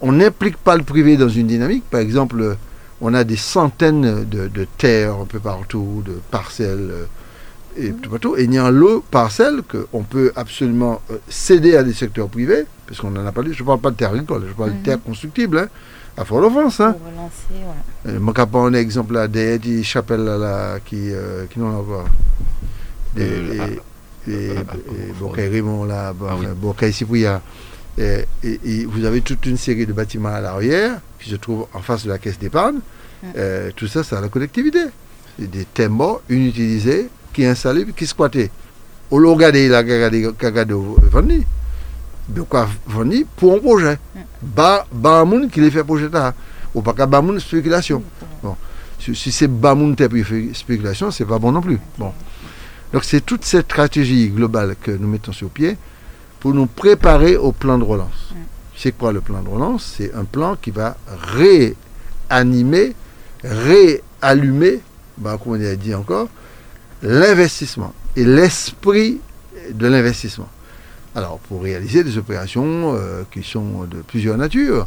[0.00, 1.84] on n'implique pas le privé dans une dynamique.
[1.90, 2.56] Par exemple,
[3.00, 7.04] on a des centaines de, terres un peu partout, de parcelles euh,
[7.78, 8.36] et tout partout.
[8.36, 12.28] Et il y a un lot parcelles qu'on peut absolument euh, céder à des secteurs
[12.28, 13.52] privés, parce qu'on n'en a pas dit.
[13.52, 14.82] Je ne parle pas de terres agricoles, je parle de mhm.
[14.82, 15.58] terres constructibles.
[15.58, 15.68] Hein,
[16.18, 16.80] à fort d'offense.
[16.80, 16.92] Hein.
[16.92, 18.40] Pour relancer, ouais.
[18.50, 22.04] Je un exemple là, des chapelles là, qui, euh, qui n'ont pas.
[23.14, 23.78] Des,
[24.26, 24.52] et,
[25.48, 27.40] Raymond là, ah, a
[27.98, 32.04] et, vous avez toute une série de bâtiments à l'arrière qui se trouvent en face
[32.04, 32.80] de la caisse d'épargne.
[33.36, 34.80] Euh, tout ça, c'est à la collectivité.
[35.38, 35.90] C'est des terres
[36.28, 38.50] inutilisés qui installés qui squattés.
[39.12, 40.74] Au lieu de la de
[41.08, 41.44] venir,
[42.28, 43.98] de quoi venir pour un projet.
[44.42, 46.34] Ba, ba monde qui les fait projet là.
[46.74, 48.02] Ou pas qu'à ba spéculation.
[48.42, 48.56] Bon.
[48.98, 49.96] Si, c'est ba monde
[50.52, 51.78] spéculation, c'est pas bon non plus.
[51.96, 52.12] Bon.
[52.92, 55.76] Donc c'est toute cette stratégie globale que nous mettons sur pied
[56.40, 58.34] pour nous préparer au plan de relance.
[58.76, 59.94] C'est quoi le plan de relance?
[59.96, 62.94] C'est un plan qui va réanimer,
[63.44, 64.80] réallumer,
[65.16, 66.28] bah, comme on a dit encore,
[67.02, 69.20] l'investissement et l'esprit
[69.72, 70.48] de l'investissement.
[71.14, 74.86] Alors, pour réaliser des opérations euh, qui sont de plusieurs natures,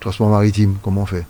[0.00, 1.26] transport maritime, comment on fait?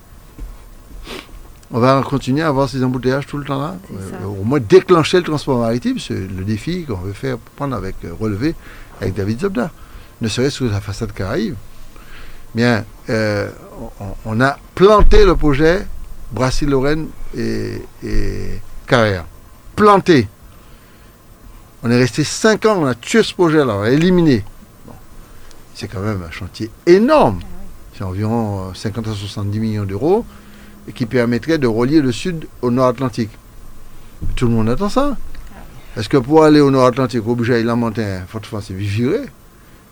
[1.71, 3.77] On va continuer à avoir ces embouteillages tout le temps là?
[3.93, 7.97] Euh, Au moins déclencher le transport maritime, c'est le défi qu'on veut faire prendre avec
[8.05, 8.55] euh, relevé
[9.01, 9.71] avec David Zobda,
[10.21, 11.55] ne serait-ce que la façade Caraïbe.
[12.55, 13.51] Bien, euh,
[14.25, 15.87] on, a planté le projet
[16.33, 17.83] Brassy-Lorraine et,
[18.87, 19.27] Carrière.
[19.79, 20.27] Planté.
[21.85, 24.45] On est resté 5 ans, on a tué ce projet-là, on l'a éliminé.
[25.73, 27.39] C'est quand même un chantier énorme.
[27.97, 30.27] C'est environ 50 à 70 millions d'euros
[30.89, 33.31] et qui permettrait de relier le sud au nord Atlantique.
[34.35, 35.17] Tout le monde attend ça.
[35.97, 39.27] Est-ce que pour aller au Nord-Atlantique, obligé la montagne, fortement c'est virer.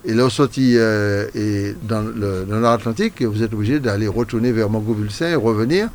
[0.03, 5.29] Et là, sorti euh, et dans le, Nord-Atlantique, vous êtes obligé d'aller retourner vers Montgovulsin
[5.29, 5.87] et revenir.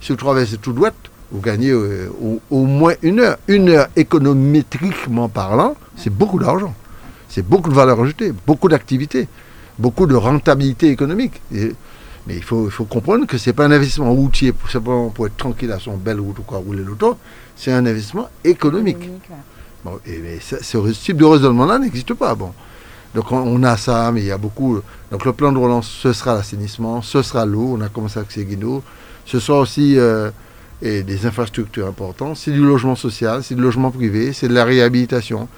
[0.00, 0.90] Si vous traversez tout droit,
[1.32, 2.08] vous gagnez euh,
[2.50, 3.36] au, moins une heure.
[3.48, 6.74] Une heure économétriquement parlant, c'est beaucoup d'argent.
[7.28, 9.28] C'est beaucoup de valeur ajoutée, beaucoup d'activité,
[9.78, 11.40] beaucoup de rentabilité économique.
[11.50, 15.08] mais il faut, il faut comprendre que ce n'est pas un investissement routier pour, simplement
[15.10, 17.18] pour être tranquille à son belle route ou quoi, rouler l'auto.
[17.56, 19.10] C'est un investissement économique
[20.06, 22.34] et, ce type de raisonnement-là n'existe pas.
[22.34, 22.52] Bon.
[23.14, 24.80] Donc on, a ça, mais il y a beaucoup.
[25.10, 27.76] Donc le plan de relance, ce sera l'assainissement, ce sera l'eau.
[27.78, 28.82] On a commencé avec Seguino.
[29.24, 30.30] Ce sera aussi euh,
[30.82, 32.36] et des infrastructures importantes.
[32.36, 35.48] C'est du logement social, c'est du logement privé, c'est de la réhabilitation.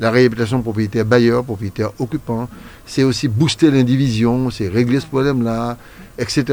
[0.00, 2.48] La réhabilitation propriétaire bailleur, propriétaire occupant.
[2.84, 5.76] C'est aussi booster l'indivision, c'est régler ce problème-là,
[6.18, 6.44] etc.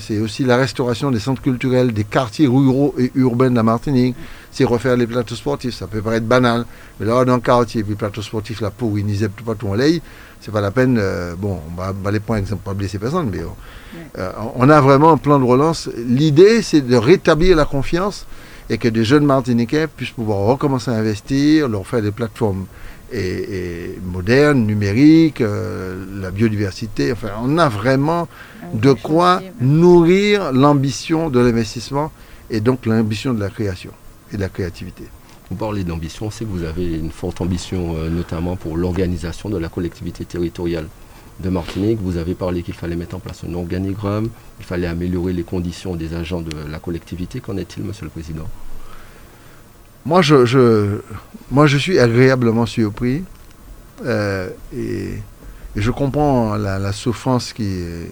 [0.00, 4.16] C'est aussi la restauration des centres culturels, des quartiers ruraux et urbains de la Martinique
[4.50, 5.74] c'est refaire les plateaux sportifs.
[5.74, 6.64] Ça peut paraître banal,
[6.98, 10.00] mais là, dans le quartier, puis plateau sportif, là, pour une tout partout en l'air,
[10.40, 10.98] c'est pas la peine.
[10.98, 13.40] Euh, bon, on va exemple, pas blesser personne, mais
[14.18, 15.88] euh, on a vraiment un plan de relance.
[15.96, 18.26] L'idée, c'est de rétablir la confiance
[18.68, 22.66] et que des jeunes Martiniquais puissent pouvoir recommencer à investir, leur faire des plateformes
[23.12, 27.12] et, modernes, numériques, euh, la biodiversité.
[27.12, 28.28] Enfin, on a vraiment
[28.72, 32.12] de quoi nourrir l'ambition de l'investissement
[32.50, 33.90] et donc l'ambition de la création
[34.32, 35.04] et de la créativité.
[35.50, 39.58] Vous parlez d'ambition, c'est que vous avez une forte ambition, euh, notamment pour l'organisation de
[39.58, 40.86] la collectivité territoriale
[41.40, 41.98] de Martinique.
[42.00, 44.28] Vous avez parlé qu'il fallait mettre en place un organigramme,
[44.60, 47.40] il fallait améliorer les conditions des agents de la collectivité.
[47.40, 48.48] Qu'en est-il, Monsieur le Président?
[50.06, 53.22] Moi je, suis agréablement surpris
[54.06, 55.18] euh, et,
[55.76, 58.06] je comprends la, souffrance que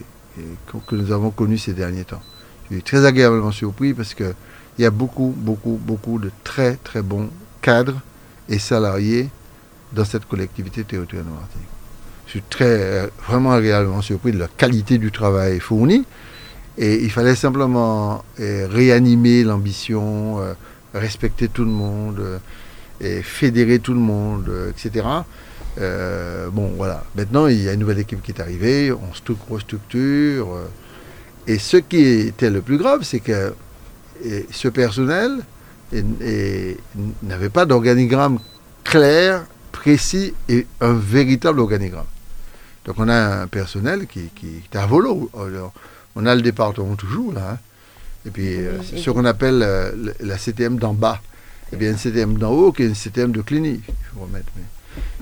[0.91, 2.21] nous avons connue ces derniers temps.
[2.69, 4.33] Je suis très agréablement surpris parce que
[4.79, 7.29] il y a beaucoup, beaucoup, beaucoup de très, très bons
[7.61, 7.99] cadres
[8.47, 9.27] et salariés
[9.91, 11.67] dans cette collectivité territoriale Martinique.
[12.25, 16.05] Je suis très, euh, vraiment agréablement surpris de la qualité du travail fourni.
[16.77, 20.53] Et il fallait simplement euh, réanimer l'ambition, euh,
[20.93, 22.39] respecter tout le monde,
[23.21, 25.05] fédérer tout le monde, etc.
[25.77, 27.03] bon, voilà.
[27.15, 30.47] Maintenant, il y a une nouvelle équipe qui est arrivée, on restructure.
[31.47, 33.53] et ce qui était le plus grave, c'est que
[34.23, 35.39] et ce personnel
[37.23, 38.39] n'avait pas d'organigramme
[38.83, 42.05] clair, précis et un véritable organigramme.
[42.85, 45.29] Donc on a un personnel qui, qui est à volo.
[46.15, 47.51] On a le département toujours, là.
[47.53, 47.57] hein.
[48.25, 51.21] Et puis, euh, ce qu'on appelle euh, la CTM d'en bas.
[51.71, 53.79] Et bien, une CTM d'en haut qui est une CTM de Cluny.
[53.87, 54.47] Il faut remettre.
[54.57, 54.63] mais-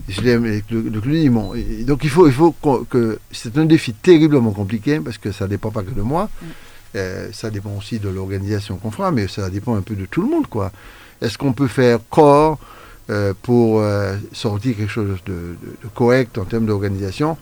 [0.09, 1.53] et CTM de, de Cluny, bon.
[1.53, 2.53] Et donc, il faut, il faut
[2.89, 3.19] que.
[3.31, 6.29] C'est un défi terriblement compliqué parce que ça ne dépend pas que de moi.
[6.97, 10.21] Euh, ça dépend aussi de l'organisation qu'on fera, mais ça dépend un peu de tout
[10.21, 10.71] le monde, quoi.
[11.21, 12.57] Est-ce qu'on peut faire corps
[13.09, 17.37] euh, pour euh, sortir quelque chose de, de- de correct en termes d'organisation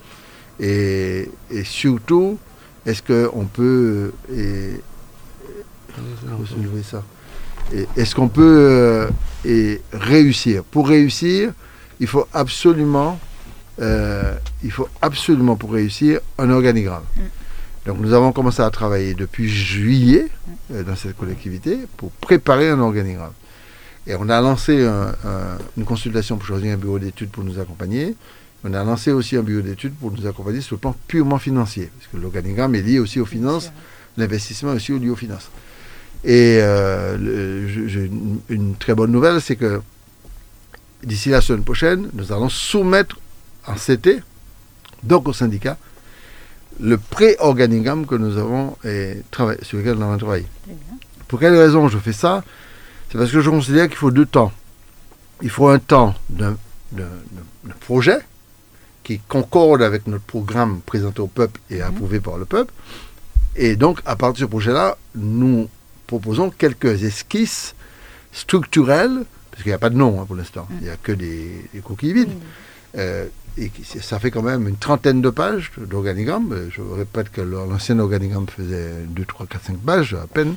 [0.60, 2.38] et, et surtout,
[2.86, 4.82] est-ce qu'on peut euh, et,
[6.84, 7.04] ça.
[7.98, 9.08] Est-ce qu'on peut euh,
[9.44, 10.64] et réussir?
[10.64, 11.52] Pour réussir,
[12.00, 13.20] il faut absolument,
[13.82, 17.04] euh, il faut absolument pour réussir un organigramme.
[17.18, 17.22] Mm.
[17.86, 20.28] Donc nous avons commencé à travailler depuis juillet
[20.74, 23.34] euh, dans cette collectivité pour préparer un organigramme.
[24.08, 27.60] Et on a lancé un- un- une consultation pour choisir un bureau d'études pour nous
[27.60, 28.16] accompagner.
[28.64, 31.92] On a lancé aussi un bureau d'études pour nous accompagner sur le plan purement financier,
[31.98, 33.72] parce que l'organigramme est lié aussi aux finances,
[34.18, 35.50] l'investissement est aussi lié aux finances.
[36.24, 39.82] Et euh, le- je- j'ai une, une très bonne nouvelle, c'est que
[41.04, 43.20] d'ici la semaine prochaine, nous allons soumettre
[43.68, 44.22] en CT,
[45.04, 45.78] donc au syndicat,
[46.80, 48.76] le pré-organigramme que nous avons
[49.32, 50.46] travaillé- sur lequel nous avons travaillé.
[51.28, 52.44] Pour quelle raison je fais ça?
[53.12, 54.52] C'est parce que je considère qu'il faut deux temps.
[55.42, 56.56] Il faut un temps d'un
[57.80, 58.20] projet
[59.04, 62.74] qui concorde avec notre programme présenté au peuple et approuvé par le peuple.
[63.56, 65.70] Et donc, à partir de ce projet-là, nous
[66.08, 67.76] proposons quelques esquisses
[68.32, 71.12] structurelles, parce qu'il n'y a pas de nom hein, pour l'instant, il n'y a que
[71.14, 72.34] des, des coquilles vides.
[72.98, 73.26] Euh,
[73.58, 73.72] et
[74.02, 76.52] ça fait quand même une trentaine de pages d'organigramme.
[76.52, 80.56] Euh, Je répète que l'ancien organigramme faisait 2, 3, 4, 5 pages à peine.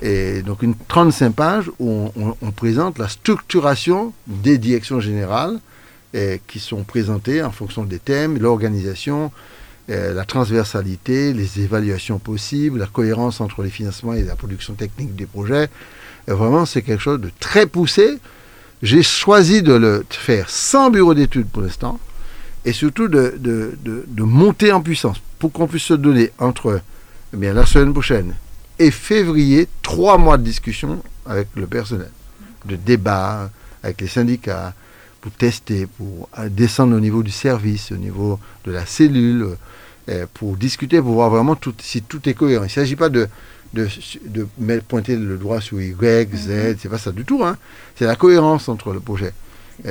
[0.00, 5.60] Et donc une 35 pages où on, présente la structuration des directions générales
[6.48, 9.30] qui sont présentées en fonction des thèmes, l'organisation,
[9.88, 15.16] eh, la transversalité, les évaluations possibles, la cohérence entre les financements et la production technique
[15.16, 15.68] des projets.
[16.28, 18.18] Et vraiment, c'est quelque chose de très poussé.
[18.82, 22.00] J'ai choisi de le faire sans bureau d'études pour l'instant
[22.64, 26.80] et surtout de, de- de- monter en puissance pour qu'on puisse se donner entre
[27.32, 28.34] eh bien, la semaine prochaine
[28.78, 32.10] et février trois mois de discussion avec le personnel,
[32.64, 33.50] de débat
[33.82, 34.74] avec les syndicats
[35.20, 39.56] pour tester, pour descendre au niveau du service, au niveau de la cellule,
[40.08, 42.64] euh, pour discuter, pour voir vraiment si tout est cohérent.
[42.64, 43.28] Il ne s'agit pas de,
[43.74, 43.88] de,
[44.26, 47.42] de mettre- pointer le doigt sur Y, Z, c'est pas ça du tout.
[47.44, 47.56] hein.
[47.96, 49.32] C'est la cohérence entre le projet.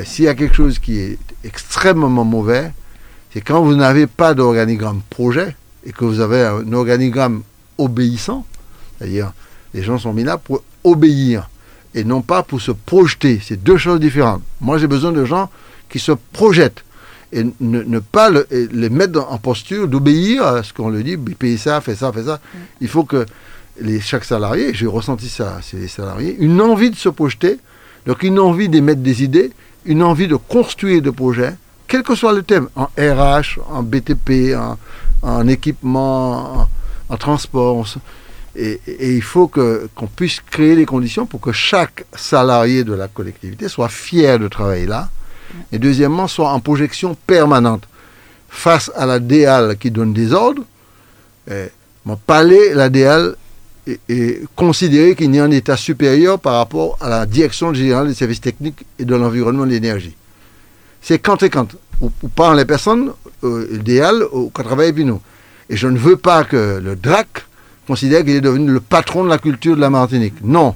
[0.03, 2.71] S'il y a quelque chose qui est extrêmement mauvais,
[3.34, 5.55] c'est quand vous n'avez pas d'organigramme projet
[5.86, 7.41] et que vous avez un organigramme
[7.77, 8.45] obéissant,
[8.97, 9.34] c'est-à-dire
[9.73, 11.49] les gens sont mis là pour obéir
[11.95, 13.41] et non pas pour se projeter.
[13.43, 14.43] C'est deux choses différentes.
[14.61, 15.49] Moi, j'ai besoin de gens
[15.89, 16.84] qui se projettent
[17.34, 21.17] et ne, ne pas le- les mettre en posture d'obéir à ce qu'on leur dit,
[21.17, 22.39] paye ça, fais ça, fais ça.
[22.79, 23.25] Il faut que
[23.80, 27.59] les, chaque salarié, j'ai ressenti ça, c'est les salariés, une envie de se projeter,
[28.05, 29.51] donc une envie d'émettre des idées,
[29.86, 31.53] une envie de construire des projets,
[31.88, 34.78] quel que soit le thème, en RH, en BTP, en,
[35.22, 36.67] en équipement,
[37.09, 37.86] en, transport.
[38.55, 43.07] Et, il faut que- qu'on puisse créer les conditions pour que chaque salarié de la
[43.07, 45.09] collectivité soit fier de travailler là.
[45.72, 47.84] Et deuxièmement, soit en projection permanente
[48.47, 50.63] face à la DAL qui donne des ordres.
[52.26, 53.36] palais, la DAL,
[53.91, 58.07] est, est considéré qu'il y a un état supérieur par rapport à la direction générale
[58.07, 60.15] des services techniques et de l'environnement et de l'énergie.
[61.01, 61.67] C'est quand et quand.
[62.01, 63.11] Ou, ou les personnes,
[63.43, 63.67] euh,
[64.33, 65.21] ou qui travaillent avec nous.
[65.69, 67.27] Et je ne veux pas que le DRAC
[67.87, 70.35] considère qu'il est devenu le patron de la culture de la Martinique.
[70.43, 70.75] Non.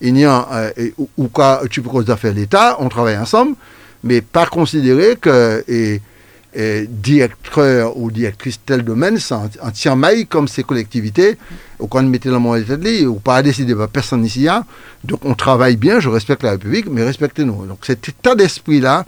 [0.00, 1.28] Il y a, euh, et- ou, ou
[1.70, 3.54] tu peux d'affaires l'État, on travaille ensemble,
[4.02, 6.00] mais pas considérer que et,
[6.54, 11.36] et directeur ou directrice tel domaine, c'est en, en tient maille comme ces collectivités,
[11.80, 14.48] ou quand on mettait dans mon état de ou pas à décider, bah, personne ici.
[14.48, 14.64] Hein.
[15.02, 17.66] Donc on travaille bien, je respecte la République, mais respectez-nous.
[17.66, 19.04] Donc cet état d'esprit-là,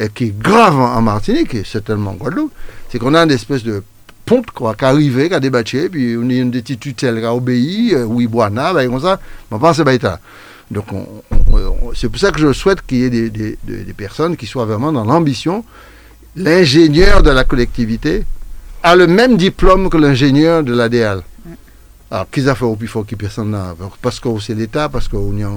[0.00, 2.52] euh, qui est grave en, Martinique, et certainement en Guadeloupe,
[2.90, 3.82] c'est qu'on a une espèce de
[4.26, 7.34] ponte quoi, qui arrive, qui a débattu, puis on a une des tutelles qui a
[7.34, 9.18] obéi, euh, oui, boana, bah, comme ça,
[9.50, 10.20] on pense à ça.
[10.70, 11.06] Donc on-
[11.50, 14.66] on- on- c'est pour ça que je souhaite qu'il y ait des personnes qui soient
[14.66, 15.64] vraiment dans l'ambition.
[16.36, 18.24] L'ingénieur de la collectivité
[18.82, 21.22] a le même diplôme que l'ingénieur de l'ADL.
[22.10, 25.08] Alors, qu'ils a fait au plus fort qui personne n'a Parce que c'est l'État, parce
[25.08, 25.48] qu'on y a.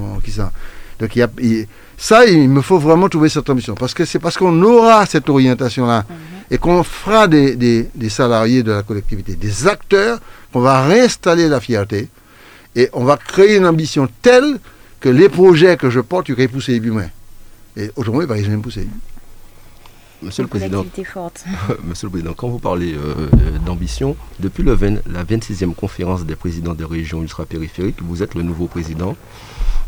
[0.98, 1.66] Donc, il y a, il-
[1.98, 3.74] ça, il me faut vraiment trouver cette ambition.
[3.74, 6.04] Parce que c'est parce qu'on aura cette orientation-là
[6.50, 10.18] et qu'on fera des, des- des salariés de la collectivité, des acteurs,
[10.52, 12.08] qu'on va réinstaller la fierté
[12.74, 14.58] et on va créer une ambition telle
[15.00, 17.10] que les projets que je porte, tu peux pousser les.
[17.76, 18.86] Et autrement, ils ne vont jamais pousser.
[20.22, 21.44] Monsieur le Président, forte.
[21.84, 23.28] Monsieur le Président, quand vous parlez euh,
[23.64, 28.66] d'ambition, depuis le la 26e conférence des présidents des régions ultrapériphériques, vous êtes le nouveau
[28.66, 29.14] président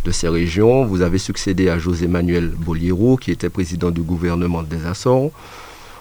[0.05, 0.85] de ces régions.
[0.85, 5.31] Vous avez succédé à José Manuel Boliero, qui était président du gouvernement des Açores.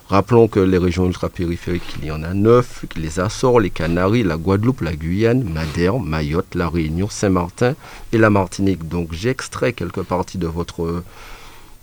[0.09, 4.38] Rappelons que les régions ultrapériphériques, il y en a neuf, les Açores, les Canaries, la
[4.38, 7.75] Guadeloupe, la Guyane, Madère, Mayotte, la Réunion, Saint-Martin
[8.13, 8.88] et la Martinique.
[8.88, 11.03] Donc j'extrais quelques parties de votre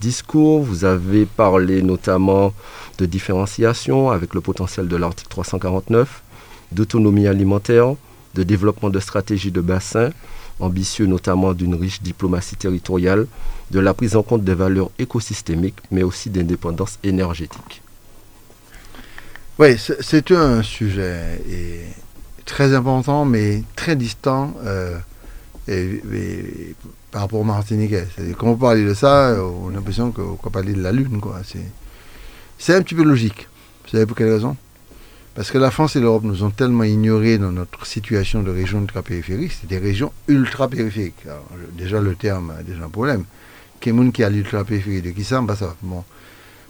[0.01, 0.63] discours.
[0.63, 2.53] Vous avez parlé notamment
[2.99, 6.23] de différenciation avec le potentiel de l'article 349,
[6.73, 7.95] d'autonomie alimentaire,
[8.35, 10.11] de développement de stratégies de bassin,
[10.61, 13.27] ambitieux notamment d'une riche diplomatie territoriale,
[13.71, 17.83] de la prise en compte des valeurs écosystémiques, mais aussi d'indépendance énergétique.
[19.59, 21.41] Oui, c'est un sujet
[22.45, 24.99] très important, mais très distant euh,
[27.15, 28.09] par rapport au Martiniquais.
[28.37, 31.21] Quand on parle de ça, on a l'impression qu'on parle de la Lune.
[32.59, 33.47] C'est un petit peu logique.
[33.85, 34.57] Vous savez pour quelle raison?
[35.37, 38.81] Parce que la France et l'Europe nous ont tellement ignorés dans notre situation de région
[38.81, 39.53] ultra-périphérique.
[39.53, 41.25] C'est des régions ultra-périphériques.
[41.79, 43.27] Déjà, le terme a déjà un problème.
[43.79, 45.41] Quel qui a l'ultra-périphérie de qui ça
[45.83, 46.03] Bon.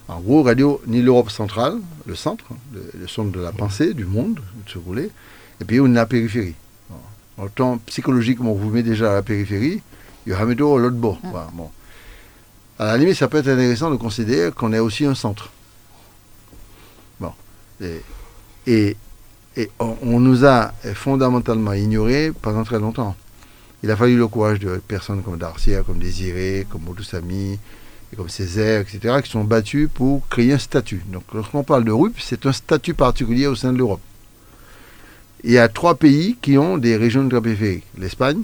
[0.09, 4.40] En gros, radio, ni l'Europe centrale, le centre, le, centre de la pensée, du monde,
[4.66, 5.09] de se rouler,
[5.62, 6.55] et puis on a la périphérie.
[7.38, 9.80] Autant psychologiquement, on vous met déjà à la périphérie,
[10.27, 11.18] il y aura météo à l'autre bord.
[11.53, 11.70] Bon.
[12.79, 15.51] À la limite, ça peut être intéressant de considérer qu'on est aussi un centre.
[17.20, 17.33] Bon.
[17.81, 18.97] Et,
[19.57, 23.14] et, on, nous a fondamentalement ignorés pendant très longtemps.
[23.83, 27.59] Il a fallu le courage de personnes comme Darcia, comme Désiré, comme Moutoussami,
[28.16, 31.03] comme Césaire, etc., qui sont battus pour créer un statut.
[31.09, 34.01] Donc lorsqu'on parle de RUP, c'est un statut particulier au sein de l'Europe.
[35.45, 37.85] Il y a trois pays qui ont des régions ultrapériphériques.
[37.99, 38.43] L'Espagne,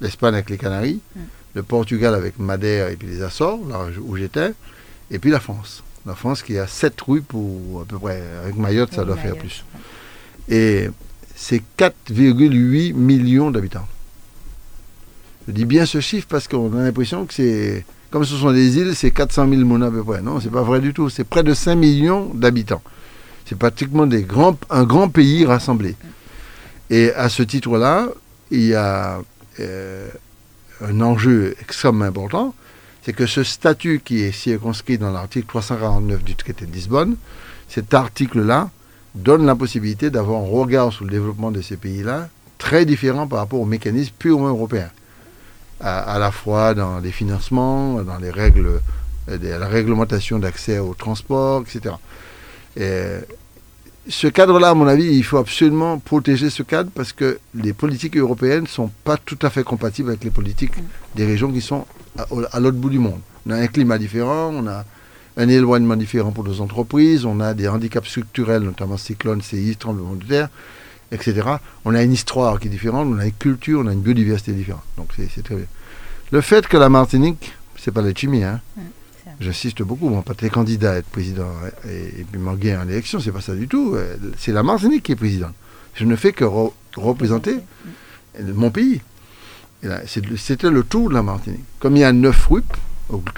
[0.00, 1.20] l'Espagne avec les Canaries, mm.
[1.54, 4.52] le Portugal avec Madère et puis les Açores, là où j'étais,
[5.10, 5.82] et puis la France.
[6.06, 8.22] La France qui a sept RUP ou à peu près.
[8.42, 9.64] Avec Mayotte, ça doit faire plus.
[10.48, 10.90] Et
[11.34, 13.88] c'est 4,8 millions d'habitants.
[15.46, 17.84] Je dis bien ce chiffre parce qu'on a l'impression que c'est
[18.14, 20.22] comme ce sont des îles, c'est 400 000 monnaies à peu près.
[20.22, 21.08] Non, c'est pas vrai du tout.
[21.08, 22.80] C'est près de 5 millions d'habitants.
[23.44, 25.96] C'est pratiquement des grands, un grand pays rassemblé.
[26.90, 28.06] Et à ce titre-là,
[28.52, 29.20] il y a
[29.60, 30.08] euh,
[30.80, 32.54] un enjeu extrêmement important,
[33.02, 37.16] c'est que ce statut qui est circonscrit dans l'article 349 du traité de Lisbonne,
[37.68, 38.70] cet article-là
[39.14, 42.28] donne la possibilité d'avoir un regard sur le développement de ces pays-là
[42.58, 44.90] très différent par rapport aux mécanismes purement européens
[45.80, 48.80] à, la fois dans les financements, dans les règles,
[49.28, 51.96] euh, la réglementation d'accès au transport, etc.
[52.76, 53.18] Et
[54.08, 58.16] ce cadre-là, à mon avis, il faut absolument protéger ce cadre parce que les politiques
[58.16, 60.74] européennes ne sont pas tout à fait compatibles avec les politiques
[61.14, 61.86] des régions qui sont
[62.18, 63.20] à, l'autre bout du monde.
[63.46, 64.84] On a un climat différent, on a
[65.36, 70.14] un éloignement différent pour nos entreprises, on a des handicaps structurels, notamment cyclones, séismes, tremblements
[70.14, 70.48] de terre
[71.14, 71.42] etc.
[71.84, 74.52] On a une histoire qui est différente, on a une culture, on a une biodiversité
[74.52, 74.82] différente.
[74.96, 75.66] Donc c'est très bien.
[76.30, 78.60] Le fait que la Martinique, c'est pas la chimie, hein.
[79.40, 81.50] J'insiste beaucoup, moi, pas très candidat à être président
[81.88, 83.96] et, puis m'engager en élection, c'est pas ça du tout.
[84.38, 85.54] C'est la Martinique qui est présidente.
[85.94, 86.44] Je ne fais que
[86.96, 87.58] représenter
[88.40, 89.00] mon pays.
[90.36, 91.64] C'était le tour de la Martinique.
[91.78, 92.64] Comme il y a neuf RUP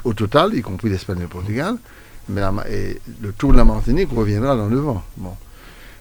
[0.05, 1.77] au, total, y compris l'Espagne et le Portugal,
[2.29, 2.43] mais
[3.21, 5.03] le tour de la Martinique reviendra dans le vent.
[5.17, 5.33] Bon.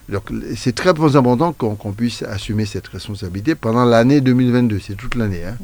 [0.08, 5.44] Donc c'est très important qu'on puisse assumer cette responsabilité pendant l'année 2022, c'est toute l'année.
[5.44, 5.58] Hein.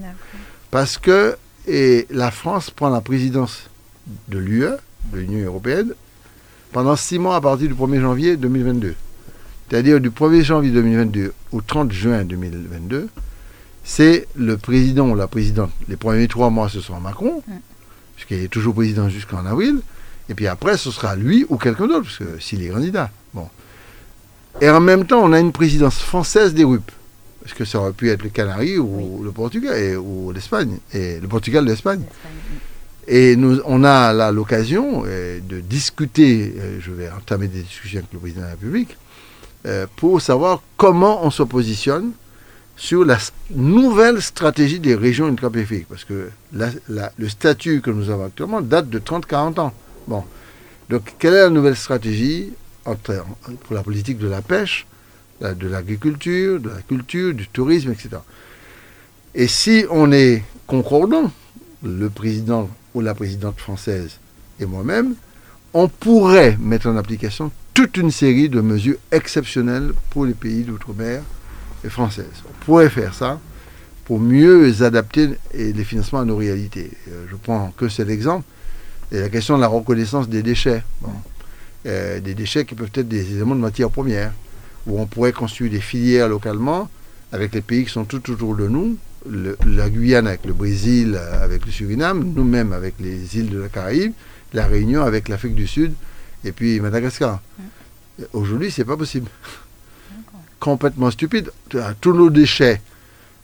[0.72, 1.36] Parce que
[1.68, 3.70] et la France prend la présidence
[4.28, 4.78] de l'UE,
[5.12, 5.94] de l'Union européenne,
[6.72, 8.96] pendant six mois à partir du 1er janvier 2022.
[9.70, 13.08] C'est-à-dire du 1er janvier 2022 au 30 juin 2022,
[13.84, 15.72] c'est le président ou la présidente.
[15.88, 17.42] Les premiers trois mois, ce sera Macron,
[18.16, 19.80] puisqu'il est toujours président jusqu'en avril.
[20.30, 23.12] Et puis après, ce sera lui ou quelqu'un d'autre, parce que s'il est candidat.
[23.34, 23.48] Bon.
[24.60, 26.92] Et en même temps, on a une présidence française des RUP.
[27.42, 30.78] Parce que ça aurait pu être le Canaries ou le Portugal ou l'Espagne.
[30.94, 32.04] Et le Portugal, l'Espagne.
[33.08, 38.00] Et nous, on a là l'occasion euh, de discuter, euh, je vais entamer des discussions
[38.00, 38.98] avec le président de la République,
[39.66, 42.12] euh, pour savoir comment on se positionne
[42.78, 43.18] sur la
[43.52, 45.88] nouvelle stratégie des régions ultrapériphériques.
[45.88, 49.74] Parce que le statut que nous avons actuellement date de 30-40 ans.
[50.08, 50.24] Bon.
[50.90, 54.88] Donc, quelle est la nouvelle stratégie pour la politique de la pêche,
[55.42, 58.18] de l'agriculture, de la culture, du tourisme, etc.
[59.36, 61.32] Et si on est concordant,
[61.84, 64.20] le président ou la présidente française
[64.60, 65.16] et moi-même,
[65.74, 71.24] on pourrait mettre en application toute une série de mesures exceptionnelles pour les pays d'outre-mer
[71.84, 72.44] et françaises.
[72.50, 73.40] On pourrait faire ça
[74.06, 76.92] pour mieux adapter les financements à nos réalités.
[77.10, 78.44] Euh, je prends que cet exemple.
[79.12, 80.84] Et la question de la reconnaissance des déchets.
[81.86, 84.34] Euh, des déchets qui peuvent être des éléments de matière première,
[84.86, 86.90] où on pourrait construire des filières localement
[87.32, 88.98] avec les pays qui sont tout autour de nous,
[89.30, 94.14] la Guyane avec le Brésil, avec le Suriname, nous-mêmes avec les îles de la Caraïbe,
[94.54, 95.94] la Réunion avec l'Afrique du Sud
[96.44, 97.42] et puis Madagascar.
[98.34, 99.30] Aujourd'hui, c'est pas possible.
[100.60, 101.52] Complètement stupide.
[102.00, 102.82] Tous nos déchets,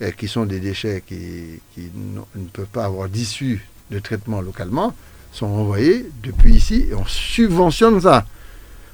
[0.02, 4.96] euh, qui sont des déchets qui, ne peuvent pas avoir d'issue de traitement localement,
[5.32, 8.26] sont envoyés depuis ici et on subventionne ça.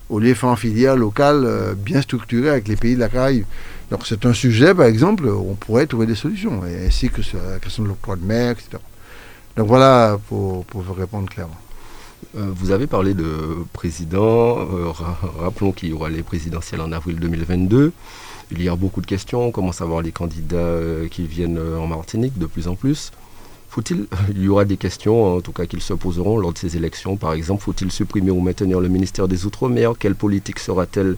[0.09, 3.45] Au lieu de faire filière locale euh, bien structurée avec les pays de la Caraïbe.
[3.91, 7.39] Donc c'est un sujet, par exemple, où on pourrait trouver des solutions, ainsi que sur
[7.41, 8.77] la question de l'octroi de mer, etc.
[9.55, 11.57] Donc voilà pour, pour vous répondre clairement.
[12.35, 14.59] Euh, vous avez parlé de président.
[14.59, 14.91] Euh,
[15.39, 17.91] rappelons qu'il y aura les présidentielles en avril 2022.
[18.51, 19.47] Il y a beaucoup de questions.
[19.47, 23.11] On commence à voir les candidats euh, qui viennent en Martinique de plus en plus.
[23.69, 26.75] Faut-il, il y aura des questions, en tout cas, qu'ils se poseront lors de ces
[26.77, 27.17] élections.
[27.17, 29.93] Par exemple, faut-il supprimer ou maintenir le ministère des Outre-mer?
[29.99, 31.17] Quelle politique sera-t-elle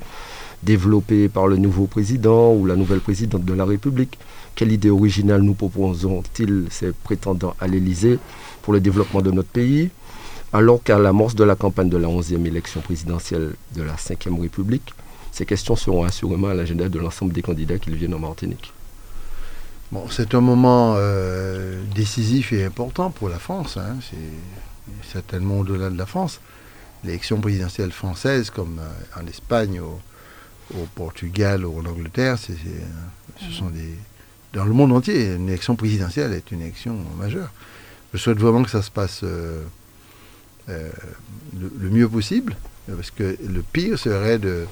[0.66, 4.18] développée par le nouveau président ou la nouvelle présidente de la République
[4.56, 8.20] Quelle idée originale nous proposons-ils, ces prétendants à l'Élysée,
[8.62, 9.90] pour le développement de notre pays
[10.54, 14.94] alors qu'à l'amorce de la campagne de la 11e élection présidentielle de la 5e République,
[15.34, 18.72] ces questions seront assurément à l'agenda de l'ensemble des candidats qui viennent en Martinique.
[19.92, 23.76] Bon, c'est un moment euh, décisif et important pour la France.
[23.76, 23.98] Hein.
[24.10, 26.40] C'est certainement au-delà de la France.
[27.04, 30.00] L'élection présidentielle française, comme euh, en Espagne, au,
[30.96, 32.54] Portugal ou en Angleterre, ce
[33.52, 33.94] sont des.
[34.54, 37.52] Dans le monde entier, une élection présidentielle est une élection majeure.
[38.14, 39.22] Je souhaite vraiment que ça se passe.
[39.24, 39.64] Euh,
[40.70, 40.90] euh,
[41.60, 42.56] le, mieux possible,
[42.88, 44.66] parce que le pire serait de,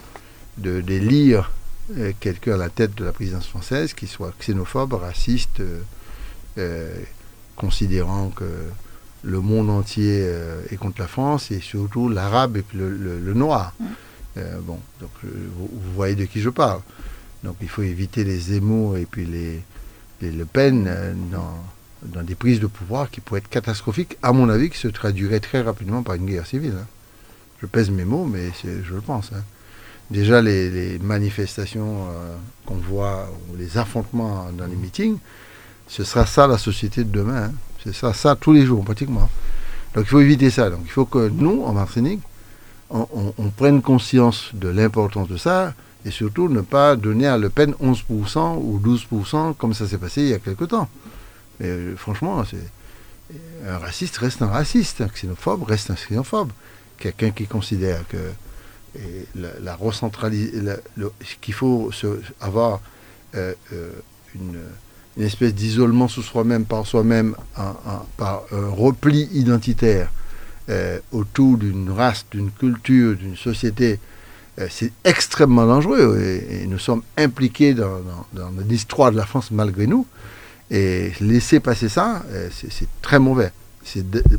[0.58, 1.52] d'élire
[1.98, 5.62] euh, quelqu'un à la tête de la présidence française qui soit xénophobe, raciste,
[7.56, 8.46] considérant que
[9.24, 10.28] le monde entier
[10.72, 13.74] est contre la France et surtout l'arabe et le, noir.
[14.36, 16.82] Bon, donc vous, voyez de qui je parle.
[17.44, 19.62] Donc il faut éviter les Zemmour et puis les,
[20.22, 20.90] les Le Pen
[21.32, 21.64] dans,
[22.06, 25.40] dans des prises de pouvoir qui pourraient être catastrophiques, à mon avis, qui se traduiraient
[25.40, 26.76] très rapidement par une guerre civile.
[26.80, 26.88] Hein.
[27.62, 29.32] Je pèse mes mots, mais je le pense.
[29.34, 29.44] Hein.
[30.12, 35.18] Déjà, les, manifestations euh, qu'on voit, ou les affrontements dans les meetings,
[35.88, 37.46] ce sera ça la société de demain.
[37.46, 37.54] Hein.
[37.84, 39.30] C'est ça, ça tous les jours, pratiquement.
[39.96, 40.70] Donc il faut éviter ça.
[40.70, 42.22] Donc il faut que nous, en Martinique,
[42.94, 45.74] on, prenne conscience de l'importance de ça
[46.06, 50.22] et surtout ne pas donner à Le Pen 11% ou 12% comme ça s'est passé
[50.22, 50.88] il y a quelque temps.
[51.60, 52.44] Mais euh, franchement,
[53.68, 56.52] un raciste reste un raciste, un xénophobe reste un xénophobe.
[56.98, 58.18] Quelqu'un qui considère que
[59.36, 59.78] la,
[61.42, 61.90] qu'il faut
[62.40, 62.80] avoir
[63.36, 63.92] euh, euh,
[64.36, 64.60] une,
[65.24, 67.36] espèce d'isolement sous soi-même, par soi-même,
[68.18, 70.12] par un repli identitaire
[71.12, 74.00] autour d'une race, d'une culture, d'une société,
[74.70, 76.20] c'est extrêmement dangereux.
[76.22, 78.02] Et, nous sommes impliqués dans
[78.68, 80.06] l'histoire de la France malgré nous.
[80.74, 83.52] Et laisser passer ça, euh, c'est très mauvais.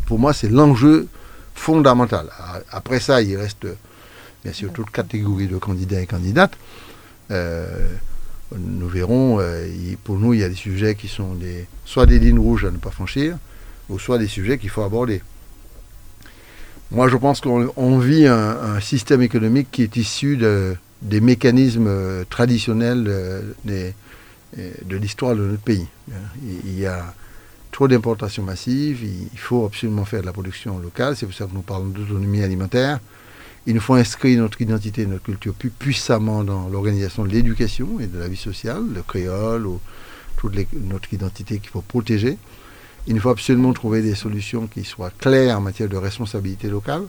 [0.07, 1.07] Pour moi, c'est l'enjeu
[1.55, 2.29] fondamental.
[2.71, 3.69] Après ça, il reste
[4.43, 6.55] bien sûr toute catégorie de candidats et candidates.
[7.31, 7.87] Euh,
[8.57, 9.69] nous verrons, euh,
[10.03, 12.73] pour nous, il y a des sujets qui sont des, soit des lignes rouges à
[12.73, 13.37] ne pas franchir,
[13.89, 15.23] ou soit des sujets qu'il faut aborder.
[16.95, 23.45] Moi, je pense qu'on vit un, système économique qui est issu de, des mécanismes traditionnels
[23.65, 23.93] des,
[24.57, 25.89] de l'histoire de notre pays.
[26.65, 27.13] Il y a
[27.73, 31.53] trop d'importations massives, il faut absolument faire de la production locale, c'est pour ça que
[31.53, 33.01] nous parlons d'autonomie alimentaire.
[33.67, 38.07] Il nous faut inscrire notre identité notre culture plus puissamment dans l'organisation de l'éducation et
[38.07, 39.81] de la vie sociale, le créole ou
[40.37, 42.39] toute notre identité qu'il faut protéger.
[43.07, 47.03] Il nous faut absolument trouver des solutions qui soient claires en matière de responsabilité locale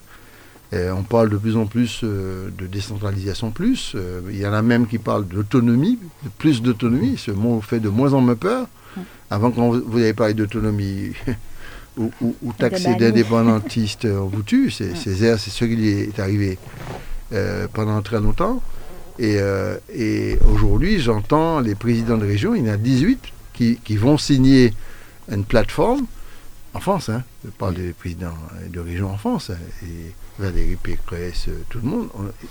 [0.73, 3.93] on parle de plus en plus euh, de décentralisation plus.
[3.95, 7.17] Euh, il y en a même qui parlent d'autonomie, de plus d'autonomie.
[7.17, 8.67] Ce mot fait de moins en moins peur.
[9.29, 11.11] Avant, quand vous avez parlé d'autonomie
[11.97, 14.71] ou, ou, ou taxé d'indépendantiste, on vous tue.
[14.71, 16.57] C'est c'est ce qui est arrivé
[17.33, 18.61] euh, pendant très longtemps.
[19.17, 19.39] Et,
[20.53, 23.19] aujourd'hui, j'entends les présidents de région, il y en a 18,
[23.53, 24.73] qui, qui vont signer
[25.29, 26.05] une plateforme
[26.73, 27.09] en France.
[27.09, 27.23] Hein.
[27.43, 28.37] Je parle des présidents
[28.69, 29.49] de région en France.
[29.49, 29.57] Hein.
[29.83, 32.09] Et, Valérie Pécresse, tout le monde,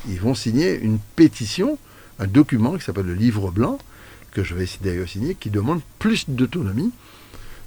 [0.09, 1.79] ils vont signer une pétition,
[2.19, 3.79] un document qui s'appelle le livre blanc,
[4.33, 6.93] que je vais d'ailleurs signer, qui demande plus d'autonomie.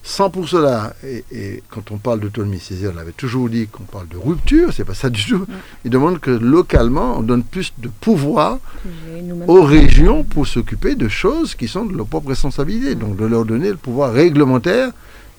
[0.08, 4.16] Sans pour cela, et, quand on parle d'autonomie, Césaire l'avait toujours dit qu'on parle de
[4.16, 5.46] rupture, c'est pas ça du tout.
[5.84, 8.60] Il demande que localement, on donne plus de pouvoir
[9.48, 12.96] aux régions pour s'occuper de choses qui sont de leur propre responsabilité.
[12.96, 14.92] Donc de leur donner le pouvoir réglementaire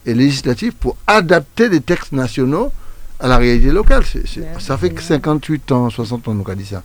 [0.05, 2.71] et législatif pour adapter les textes nationaux
[3.21, 4.05] à la réalité locale.
[4.59, 6.83] ça fait que 58 ans, 60 ans nous a dit ça.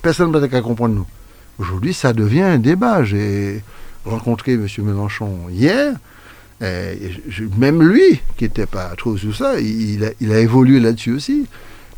[0.00, 1.06] Personne n'a qu'à comprendre nous.
[1.58, 3.04] Aujourd'hui, ça devient un débat.
[3.04, 3.62] J'ai
[4.06, 4.66] rencontré M.
[4.78, 5.96] Mélenchon hier.
[6.60, 11.46] Même lui, qui n'était pas trop sous ça, il a, évolué là-dessus aussi.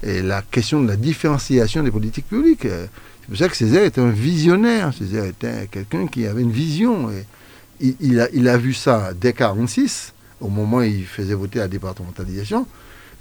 [0.03, 2.65] Et la question de la différenciation des politiques publiques.
[2.65, 2.87] Euh,
[3.21, 4.93] c'est pour ça que Césaire était un visionnaire.
[4.93, 7.09] Césaire était quelqu'un qui avait une vision.
[7.11, 11.61] Et il, a, il a vu ça dès 1946, au moment où il faisait voter
[11.61, 12.67] la départementalisation,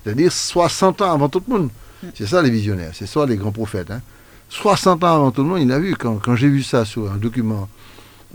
[0.04, 1.70] c'est-à-dire 60 ans avant tout le monde.
[2.16, 3.92] C'est ça les visionnaires, c'est ça les grands prophètes.
[3.92, 4.02] Hein.
[4.50, 5.96] 60 ans avant tout le monde, il a vu.
[5.96, 7.70] Quand, j'ai vu ça sur un document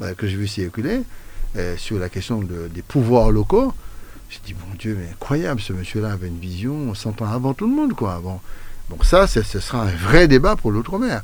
[0.03, 1.03] euh, que j'ai vu circuler,
[1.57, 3.73] euh, sur la question des pouvoirs locaux,
[4.29, 7.67] j'ai dit, mon Dieu, mais incroyable, ce monsieur-là avait une vision 100 ans avant tout
[7.67, 7.95] le monde.
[7.95, 8.21] Quoi.
[8.23, 8.41] Bon,
[8.91, 11.23] donc ça, ce sera un vrai débat pour l'outre-mer.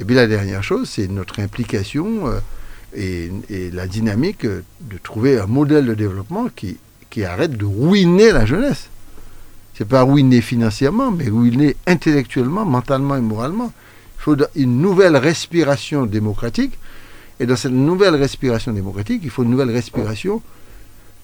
[0.00, 2.40] Et puis la dernière chose, c'est notre implication euh,
[2.94, 6.78] et, la dynamique de trouver un modèle de développement qui,
[7.10, 8.88] qui arrête de ruiner la jeunesse.
[9.76, 13.72] C'est pas ruiner financièrement, mais ruiner intellectuellement, mentalement et moralement
[14.24, 16.78] faut une nouvelle respiration démocratique.
[17.40, 20.40] Et dans cette nouvelle respiration démocratique, il faut une nouvelle respiration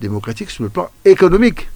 [0.00, 1.68] démocratique sur le plan économique.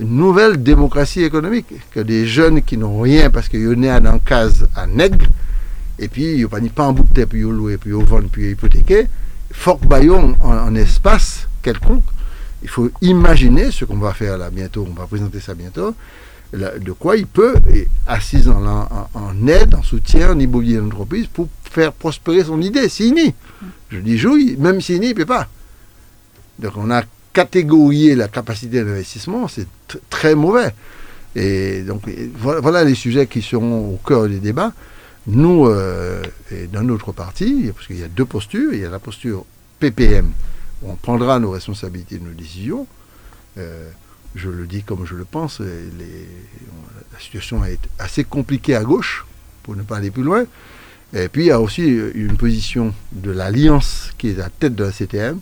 [0.00, 1.66] Une nouvelle démocratie économique.
[1.90, 5.26] Que des jeunes qui n'ont rien parce qu'ils sont nés dans case à nègre,
[5.98, 8.50] et puis ils n'ont pas en bout puis ils loué, puis ils vendent, puis ils
[8.52, 9.06] hypothéqué.
[9.52, 12.04] Fort baillon en, espace quelconque.
[12.62, 15.94] Il faut imaginer ce qu'on va faire là bientôt, on va présenter ça bientôt,
[16.52, 17.54] de quoi il peut,
[18.06, 22.88] assis en, aide, en soutien, en immobilier d'entreprise, pour faire prospérer son idée.
[22.88, 23.34] Sini.
[23.90, 25.48] Je dis jouille, même Sini, il ne peut pas.
[26.58, 29.66] Donc on a catégorisé la capacité d'investissement, c'est
[30.10, 30.74] très mauvais.
[31.34, 32.02] Et donc
[32.36, 34.72] voilà, les sujets qui seront au cœur des débats.
[35.26, 38.90] Nous, euh, et dans notre parti, parce qu'il y a deux postures, il y a
[38.90, 39.44] la posture
[39.78, 40.30] PPM,
[40.82, 42.86] où on prendra nos responsabilités nos décisions.
[43.56, 43.88] Euh,
[44.34, 49.26] je le dis comme je le pense, la situation est assez compliquée à gauche,
[49.62, 50.44] pour ne pas aller plus loin.
[51.14, 54.74] Et puis il y a aussi une position de l'Alliance qui est à la tête
[54.74, 55.38] de la CTM.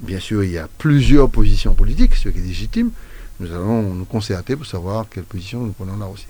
[0.00, 2.90] Bien sûr, il y a plusieurs positions politiques, ce qui est légitime.
[3.38, 6.26] Nous allons nous concerter pour savoir quelle position nous prenons là aussi.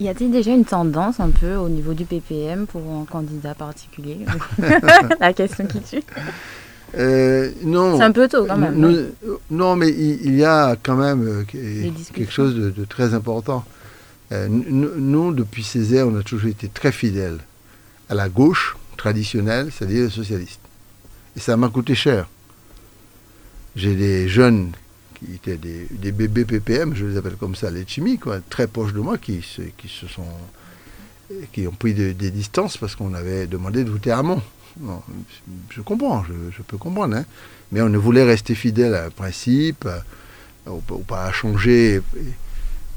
[0.00, 4.18] Y a-t-il déjà une tendance un peu au niveau du PPM pour un candidat particulier?
[5.20, 6.02] La question qui tue.
[6.96, 7.98] Euh, non.
[7.98, 9.10] C'est un peu tôt quand même.
[9.50, 13.64] non, mais il, y a quand même euh, quelque chose de, très important.
[14.32, 17.38] Euh, nous, depuis Césaire, on a toujours été très fidèles
[18.08, 20.60] à la gauche traditionnelle, c'est-à-dire les socialistes.
[21.36, 22.28] Et ça m'a coûté cher.
[23.76, 24.72] J'ai des jeunes
[25.14, 29.00] qui étaient des, bébés PPM, je les appelle comme ça, les chimiques, très proches de
[29.00, 29.44] moi, qui,
[29.76, 30.24] qui se sont
[31.52, 34.40] qui ont pris des distances parce qu'on avait demandé de voter à Mont
[35.70, 37.16] je comprends, je, peux comprendre.
[37.16, 37.24] Hein.
[37.72, 42.00] Mais on ne voulait rester fidèle à un principe, euh, ou, pas changer,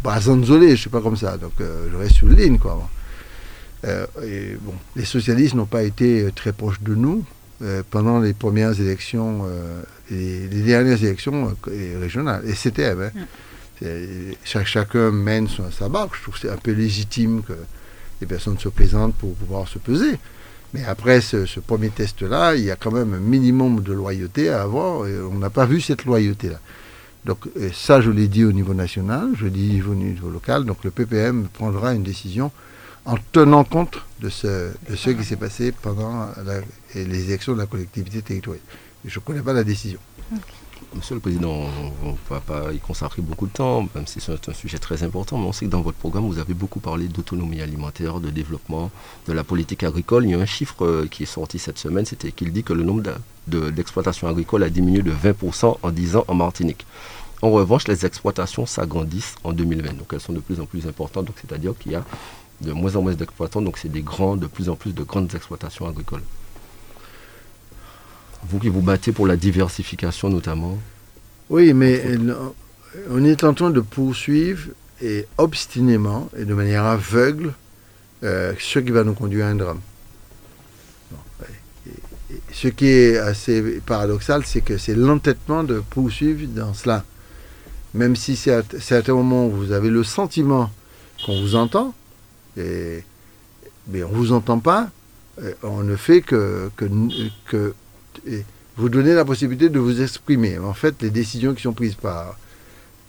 [0.03, 1.37] pas zanzoler, je sais pas comme ça.
[1.37, 2.57] Donc euh, je reste sur la ligne.
[2.57, 2.89] Quoi.
[3.85, 7.23] Euh, et, bon, les socialistes n'ont pas été très proches de nous
[7.89, 9.43] pendant les premières élections,
[10.09, 11.53] les, les, dernières élections
[11.99, 12.41] régionales.
[12.45, 12.91] Et c'était.
[12.91, 13.11] Hein.
[14.45, 16.15] chacun mène sa barque.
[16.15, 17.51] Je trouve que c'est un peu légitime que
[18.21, 20.17] les personnes se présentent pour pouvoir se peser.
[20.73, 24.61] Mais après ce, premier test-là, il y a quand même un minimum de loyauté à
[24.61, 25.07] avoir.
[25.07, 26.59] Et on n'a pas vu cette loyauté-là.
[27.25, 27.39] Donc
[27.73, 30.65] ça, je l'ai dit au niveau national, je l'ai dit au niveau local.
[30.65, 32.51] Donc le PPM prendra une décision
[33.05, 36.29] en tenant compte de ce, de ce qui s'est passé pendant
[36.95, 38.63] les élections de la collectivité territoriale.
[39.05, 39.99] je ne connais pas la décision.
[40.95, 41.65] Monsieur le Président,
[42.03, 45.03] on ne va pas y consacrer beaucoup de temps, même si c'est un sujet très
[45.03, 48.29] important, mais on sait que dans votre programme, vous avez beaucoup parlé d'autonomie alimentaire, de
[48.29, 48.89] développement,
[49.27, 50.25] de la politique agricole.
[50.25, 52.73] Il y a un chiffre euh, qui est sorti cette semaine, c'était qu'il dit que
[52.73, 53.03] le nombre
[53.47, 56.85] d'exploitations agricoles a diminué de 20% en 10 ans en Martinique.
[57.41, 61.29] En revanche, les exploitations s'agrandissent en 2020, donc elles sont de plus en plus importantes,
[61.39, 62.03] c'est-à-dire qu'il y a
[62.61, 65.33] de moins en moins d'exploitants, donc c'est des grands, de plus en plus de grandes
[65.33, 66.23] exploitations agricoles.
[68.47, 70.77] Vous qui vous battez pour la diversification notamment.
[71.49, 72.03] Oui, mais
[73.09, 74.69] on est en train de poursuivre
[75.01, 77.53] et obstinément et de manière aveugle
[78.23, 79.79] euh, ce qui va nous conduire à un drame.
[82.51, 87.05] ce qui est assez paradoxal, c'est que c'est l'entêtement de poursuivre dans cela.
[87.93, 90.69] Même si c'est à certains moments vous avez le sentiment
[91.25, 91.93] qu'on vous entend,
[92.57, 93.03] mais
[94.03, 94.89] on ne vous entend pas,
[95.63, 96.69] on ne fait que
[98.79, 100.57] vous donner la possibilité de vous exprimer.
[100.57, 102.37] En fait, les décisions qui sont prises par,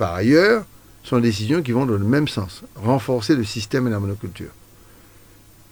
[0.00, 0.64] ailleurs
[1.04, 2.62] sont des décisions qui vont dans le même sens.
[2.74, 4.50] Renforcer le système et la monoculture.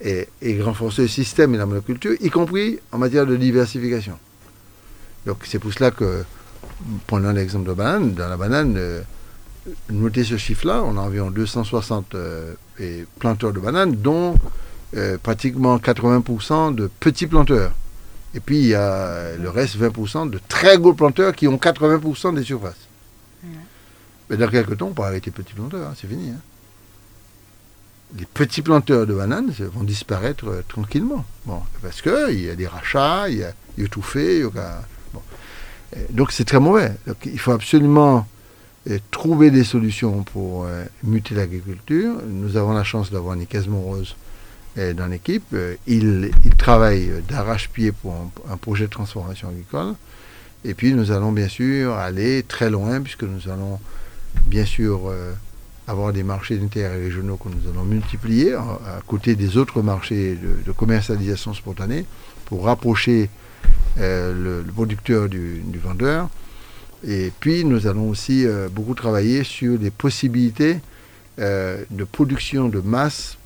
[0.01, 0.29] Et,
[0.63, 4.17] renforcer le système et la monoculture, y compris en matière de diversification.
[5.27, 6.23] Donc c'est pour cela que,
[7.09, 9.03] prenons l'exemple de banane, dans la banane, euh,
[9.91, 12.15] notez ce chiffre-là, on a environ 260
[13.19, 14.37] planteurs de bananes, dont
[15.25, 17.73] pratiquement 80% de petits planteurs.
[18.35, 22.35] Et puis il y a le reste, 20% de très gros planteurs qui ont 80%
[22.35, 22.89] des surfaces.
[24.31, 26.31] Mais dans quelques temps, on pourra arrêter petits planteurs, hein, c'est fini.
[26.31, 26.41] Hein.
[28.19, 31.25] Les petits planteurs de bananes vont disparaître euh, tranquillement.
[31.45, 33.53] Bon, parce qu'il y a des rachats, il y a,
[33.91, 34.43] tout fait.
[36.11, 36.93] Donc c'est très mauvais.
[37.25, 38.27] il faut absolument
[38.89, 42.15] euh, trouver des solutions pour euh, muter l'agriculture.
[42.27, 44.17] Nous avons la chance d'avoir Nicaise Morose
[44.97, 45.57] dans l'équipe.
[45.87, 48.15] Il, travaille d'arrache-pied pour
[48.51, 49.95] un, projet de transformation agricole.
[50.65, 53.79] Et puis nous allons bien sûr aller très loin puisque nous allons
[54.47, 55.33] bien sûr euh,
[55.87, 60.73] avoir des marchés d'intérêt régionaux que nous allons multiplier à, côté des autres marchés de,
[60.73, 62.05] commercialisation spontanée
[62.45, 63.31] pour rapprocher
[63.99, 66.29] euh, le, producteur du, vendeur.
[67.07, 70.81] Et puis nous allons aussi euh, beaucoup travailler sur les possibilités
[71.39, 73.38] de production de masse,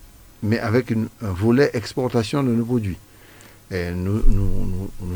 [0.43, 2.99] mais avec un volet exportation de nos produits.
[3.71, 4.23] Nous,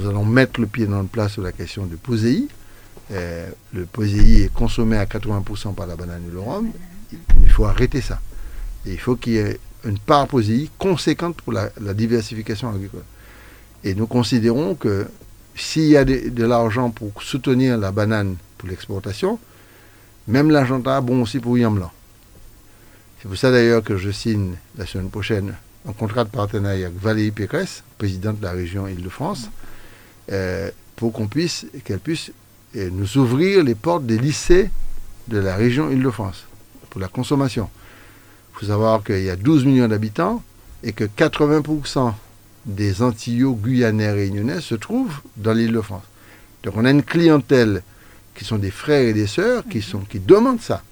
[0.09, 2.49] allons mettre le pied dans le plat sur la question du POSEI,
[3.11, 6.71] le poséi est consommé à 80% par la banane et le rhum,
[7.41, 8.21] il, faut arrêter ça.
[8.87, 13.05] il faut qu'il y ait une part poséi conséquente pour la, diversification agricole.
[13.85, 15.07] Et nous considérons que
[15.55, 19.39] s'il y a de, l'argent pour soutenir la banane pour l'exportation,
[20.29, 21.93] même l'argent est bon aussi pour Yam Blanc.
[23.21, 25.55] C'est pour ça d'ailleurs que je signe la semaine prochaine
[25.89, 29.51] un contrat de partenariat avec Valérie Pécresse, présidente de la région Île-de-France,
[30.33, 32.33] euh, pour qu'on puisse, qu'elle puisse
[32.75, 34.71] et nous ouvrir les portes des lycées
[35.29, 36.45] de la région Île-de-France
[36.91, 37.71] pour la consommation.
[38.53, 40.43] Il faut savoir qu'il y a 12 millions d'habitants
[40.83, 42.13] et que 80%
[42.67, 46.03] des Antillaux guyanais réunionnais se trouvent dans l'Île-de-France.
[46.65, 47.83] Donc on a une clientèle
[48.35, 50.83] qui sont des frères et des sœurs qui, sont, qui demandent ça.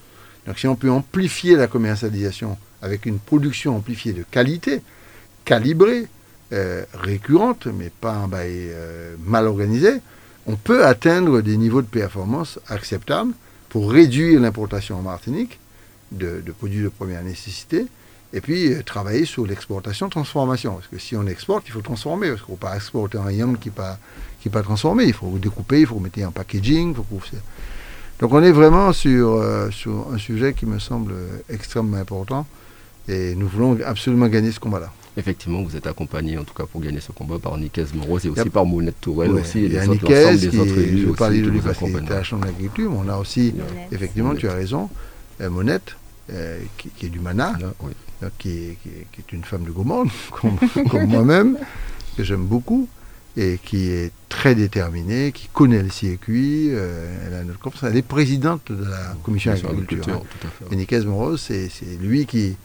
[0.47, 4.83] Donc si on peut amplifier la commercialisation avec une production amplifiée de qualité,
[5.45, 6.07] calibrée,
[6.53, 10.01] euh, récurrente, mais pas euh, mal organisée,
[10.47, 13.33] on peut atteindre des niveaux de performance acceptables
[13.71, 15.59] pour réduire l'importation en Martinique
[16.13, 17.87] de, produits de première nécessité
[18.35, 20.75] et puis euh, travailler sur l'exportation-transformation.
[20.75, 23.31] Parce que si on exporte, il faut transformer, parce qu'on ne peut pas exporter un
[23.31, 23.99] yam qui n'est pas,
[24.41, 25.05] qui pas transformé.
[25.05, 26.95] Il faut découper, il faut mettre en packaging.
[28.25, 31.13] Donc on est vraiment sur, euh, sur un sujet qui me semble
[31.51, 32.47] extrêmement important
[33.07, 34.91] et nous voulons absolument gagner ce combat-là.
[35.19, 38.29] Effectivement, vous êtes accompagné, en tout cas pour gagner ce combat, par Nicaise Moreau et
[38.31, 41.43] aussi par Mounette Tourelle aussi, et les autres, l'ensemble des autres élus je aussi.
[41.43, 43.53] de lui parce qu'il était à la Chambre d'agriculture, mais on a aussi,
[43.93, 44.89] effectivement, tu as raison,
[45.43, 45.95] euh, Monette,
[46.33, 47.53] euh, qui, est du Mana,
[48.23, 48.89] ah, qui, est, qui,
[49.21, 50.57] est, une femme de gourmande, comme,
[50.89, 51.59] comme moi-même,
[52.17, 52.89] que j'aime beaucoup,
[53.37, 58.03] et qui est très déterminée, qui connaît le circuit, euh, elle, a notre elle est
[58.03, 60.09] présidente de la commission d'agriculture.
[60.09, 60.67] Hein.
[60.71, 61.71] Et Nicaise Moreau, c'est
[62.01, 62.57] lui qui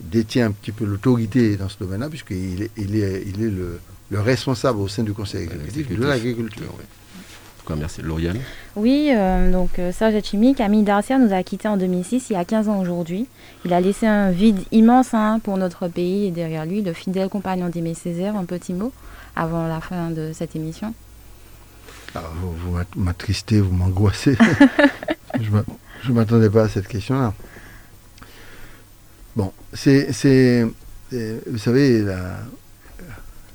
[0.00, 3.80] détient un petit peu l'autorité dans ce domaine-là, puisqu'il est, il est, il est le,
[4.12, 6.66] responsable au sein du conseil exécutif de l'agriculture.
[6.68, 8.02] En tout cas, merci.
[8.02, 8.38] Lauriane
[8.74, 12.36] Oui, euh, donc euh, Serge Etchimi, Camille Darcia nous a quittés en 2006, il y
[12.36, 13.26] a 15 ans aujourd'hui.
[13.64, 17.28] Il a laissé un vide immense hein, pour notre pays et derrière lui, le fidèle
[17.28, 18.34] compagnon d'Aimé Césaire.
[18.36, 18.92] Un petit mot
[19.36, 20.94] avant la fin de cette émission.
[22.14, 24.36] Ah, vous, vous m'attristez, vous m'angoissez.
[25.40, 27.32] je ne m'attendais pas à cette question-là.
[29.36, 30.66] Bon, c'est.
[31.12, 32.04] Vous savez,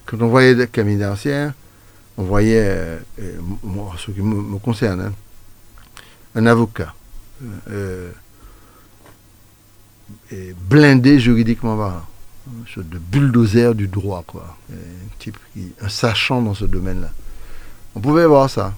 [0.05, 1.53] quand on voyait Camille Dancière,
[2.17, 2.99] on voyait, euh,
[3.97, 5.13] ce qui me, concerne, hein,
[6.35, 6.93] un avocat
[7.69, 8.11] euh,
[10.69, 12.05] blindé juridiquement parlant,
[12.47, 14.57] une sorte de bulldozer du droit, quoi.
[14.71, 14.75] Un
[15.19, 15.37] type
[15.81, 17.11] un sachant dans ce domaine-là.
[17.95, 18.73] On pouvait voir ça.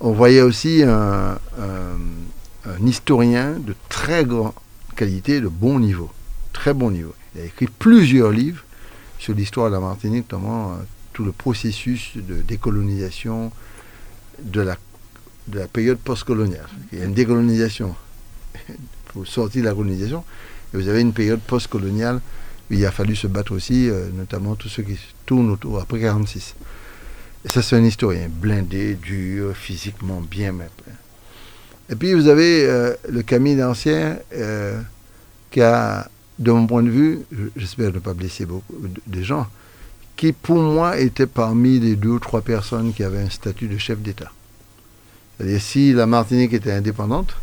[0.00, 1.38] On voyait aussi un,
[2.84, 4.54] historien de très grand
[4.94, 6.10] qualité, de bon niveau,
[6.52, 7.14] très bon niveau.
[7.34, 8.62] Il a écrit plusieurs livres
[9.18, 10.76] sur l'histoire de la Martinique, notamment euh,
[11.12, 13.50] tout le processus de décolonisation
[14.42, 14.76] de la,
[15.48, 16.68] de la période postcoloniale.
[16.92, 17.94] Il y a une décolonisation
[19.06, 20.24] pour sortir de la colonisation,
[20.72, 22.20] et vous avez une période postcoloniale
[22.70, 25.98] où il a fallu se battre aussi, euh, notamment tous ceux qui tournent autour après
[25.98, 26.54] 1946.
[27.44, 30.66] Et ça, c'est un historien blindé, dur, physiquement bien, mais
[31.90, 34.80] et puis vous avez euh, le Camille d'Ancien euh,
[35.50, 36.08] qui a,
[36.38, 37.20] de mon point de vue,
[37.56, 38.74] j'espère ne pas blesser beaucoup
[39.06, 39.46] de gens,
[40.16, 43.78] qui pour moi était parmi les deux ou trois personnes qui avaient un statut de
[43.78, 44.30] chef d'État.
[45.36, 47.34] C'est-à-dire si la Martinique était indépendante,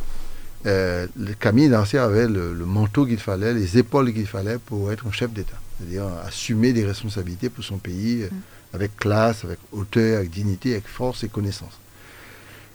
[0.65, 5.05] euh, le Camille d'Ancien avait le, manteau qu'il fallait, les épaules qu'il fallait pour être
[5.07, 5.59] un chef d'État.
[5.77, 8.75] C'est-à-dire assumer des responsabilités pour son pays mm.
[8.75, 11.79] avec classe, avec hauteur, avec dignité, avec force et connaissance.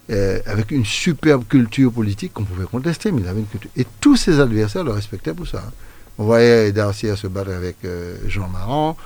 [0.09, 3.69] euh, avec une superbe culture politique qu'on pouvait contester, mais il avait une culture.
[3.77, 5.59] Et tous ses adversaires le respectaient pour ça.
[5.59, 5.71] hein.
[6.17, 8.97] On voyait Darcier se battre avec euh, Jean Maran,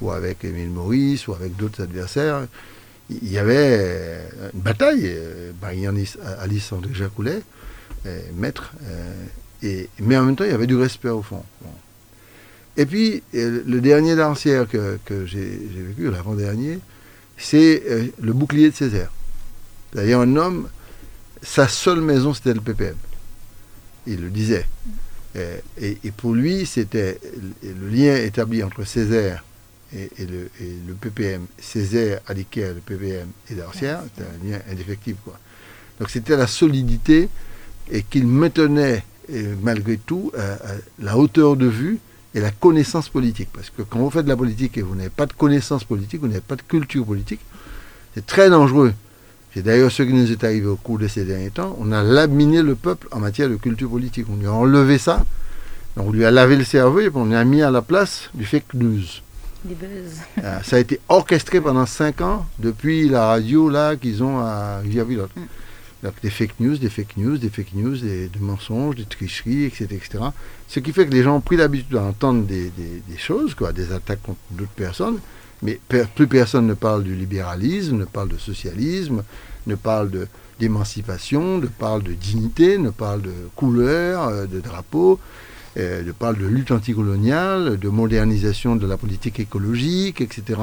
[0.00, 2.46] ou avec Émile Maurice, ou avec d'autres adversaires.
[3.10, 5.02] Il y avait euh, une bataille.
[5.04, 6.02] euh, Marianne
[6.38, 7.40] Alice André Jacoulet, euh,
[8.34, 8.72] maître.
[8.84, 9.24] euh,
[9.62, 11.44] et, mais en même temps, il y avait du respect au fond.
[11.60, 11.70] Bon.
[12.76, 15.40] Et puis, euh, le dernier Darcière que, que j'ai
[15.74, 16.78] vécu, l'avant-dernier,
[17.36, 19.12] c'est euh, le bouclier de Césaire.
[19.94, 20.68] D'ailleurs, un homme,
[21.42, 22.96] sa seule maison, c'était le PPM.
[24.06, 24.66] Il le disait.
[25.36, 27.20] Euh, Et, et pour lui, c'était
[27.62, 29.44] le lien établi entre Césaire
[29.94, 34.58] et, et le, et le PPM, Césaire, Aliquer, le PPM et Darcière, c'était un lien
[34.70, 35.18] indéfectible.
[35.24, 35.38] Quoi.
[36.00, 37.28] Donc c'était la solidité
[37.92, 39.04] et qu'il maintenait,
[39.62, 41.98] malgré tout, à- à la hauteur de vue
[42.34, 43.50] et la connaissance politique.
[43.52, 46.20] Parce que quand vous faites de la politique et vous n'avez pas de connaissance politique,
[46.20, 47.40] vous n'avez pas de culture politique,
[48.14, 48.92] c'est très dangereux.
[49.54, 51.76] C'est d'ailleurs ce qui nous est arrivé au cours de ces derniers temps.
[51.78, 54.26] On a laminé le peuple en matière de culture politique.
[54.32, 55.24] On lui a enlevé ça.
[55.98, 58.72] On lui a lavé le cerveau et on a mis à la place du fake
[58.72, 59.02] news.
[59.62, 59.88] Des buzz.
[60.42, 64.78] Euh, ça a été orchestré pendant cinq ans depuis la radio là qu'ils ont à
[64.78, 65.30] Rivière-Villotte.
[66.02, 69.86] Donc des fake news, des fake news, des fake news, des, mensonges, des tricheries, etc.,
[69.90, 70.24] etc.
[70.68, 72.72] Ce qui fait que les gens ont pris l'habitude d'entendre des,
[73.18, 75.18] choses, quoi, des attaques contre d'autres personnes,
[75.62, 75.78] mais
[76.16, 79.22] plus personne ne parle du libéralisme, ne parle de socialisme,
[79.66, 80.26] ne parle de
[80.58, 85.18] d'émancipation, ne parle de dignité, ne parle de couleur, euh, de drapeau,
[85.76, 90.60] euh, ne parle de lutte anticoloniale, de modernisation de la politique écologique, etc.,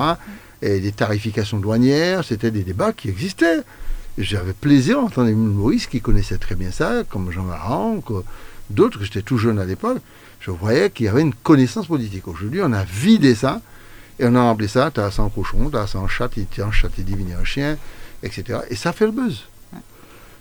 [0.62, 2.24] et des tarifications douanières.
[2.24, 3.62] C'était des débats qui existaient.
[4.18, 8.04] J'avais plaisir à entendre Émile Maurice, qui connaissait très bien ça, comme Jean Maran,
[8.70, 10.00] d'autres, que j'étais tout jeune à l'époque.
[10.42, 12.28] Je voyais qu'il y avait une connaissance politique.
[12.28, 13.62] Aujourd'hui, on a vidé ça,
[14.20, 16.72] et on a rempli ça, t'as ça en cochon, t'as ça en chat, tient un
[16.72, 17.78] chat et diviner un chien,
[18.24, 18.60] etc.
[18.70, 19.44] Et ça fait le buzz.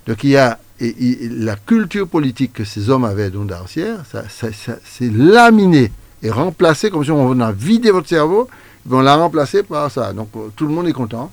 [0.06, 4.04] Donc il y a et- et la culture politique que ces hommes avaient, dont Darcière,
[4.10, 5.92] ça, ça, ça- c'est laminé
[6.22, 8.48] et remplacé comme si on a vidé votre cerveau,
[8.88, 10.12] et on l'a remplacé par ça.
[10.12, 11.30] Donc euh, tout le monde est content.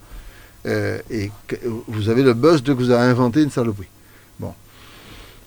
[0.65, 1.31] Euh, et
[1.87, 3.87] vous avez le buzz de que vous avez inventé une saloperie.
[4.39, 4.53] Bon,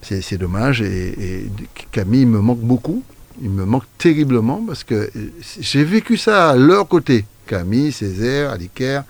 [0.02, 0.80] c'est dommage.
[0.82, 1.46] Et,
[1.90, 3.02] Camille me manque beaucoup.
[3.40, 7.24] Il me manque terriblement parce que euh, j'ai vécu ça à leur côté.
[7.46, 9.00] Camille, Césaire, Aliquer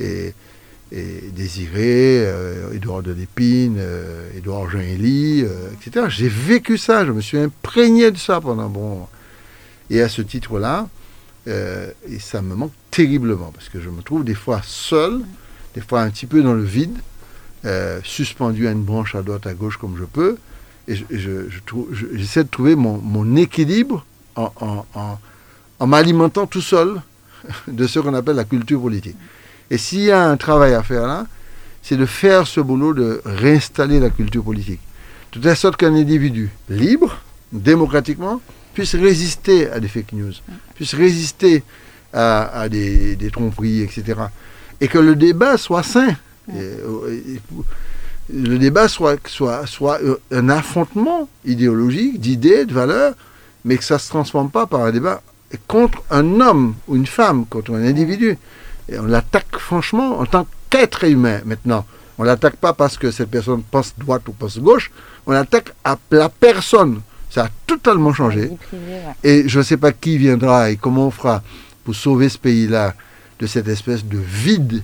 [0.00, 0.34] et,
[0.92, 3.80] Désiré, euh, Édouard de Lépine,
[4.36, 6.06] Édouard Jean Élie, euh, etc.
[6.08, 9.06] J'ai vécu ça, je me suis imprégné de ça pendant bon.
[9.90, 10.88] Et à ce titre-là,
[11.48, 15.20] euh, et ça me manque terriblement parce que je me trouve des fois seul,
[15.74, 16.96] des fois un petit peu dans le vide,
[17.64, 20.36] euh, suspendu à une branche à droite, à gauche comme je peux,
[20.88, 21.48] et je- je-
[22.14, 24.04] j'essaie de trouver mon, mon équilibre
[24.36, 25.18] en, en- en-
[25.80, 27.00] en m'alimentant tout seul
[27.68, 29.16] de ce qu'on appelle la culture politique.
[29.70, 31.26] Et s'il y a un travail à faire là,
[31.82, 34.80] c'est de faire ce boulot de réinstaller la culture politique.
[35.34, 37.18] De telle sorte qu'un individu libre,
[37.52, 38.40] démocratiquement,
[38.74, 40.32] puisse résister à des fake news,
[40.74, 41.62] puisse résister
[42.12, 44.20] à, à des, des tromperies, etc.
[44.80, 46.08] Et que le débat soit sain.
[46.52, 47.40] Et, et- et-
[48.32, 53.12] le débat soit, soit, soit euh, un affrontement idéologique, d'idées, de valeurs,
[53.66, 55.20] mais que ça ne se transforme pas par un débat
[55.68, 58.38] contre un homme ou une femme, contre un individu.
[58.88, 61.84] Et on l'attaque franchement en tant qu'être humain maintenant.
[62.16, 64.90] On ne l'attaque pas parce que cette personne pense droite ou pense gauche,
[65.26, 67.00] on l'attaque à la personne.
[67.34, 68.50] Ça a totalement changé.
[69.24, 71.42] Et je ne sais pas qui viendra et comment on fera
[71.82, 72.94] pour sauver ce pays-là
[73.40, 74.82] de cette espèce de vide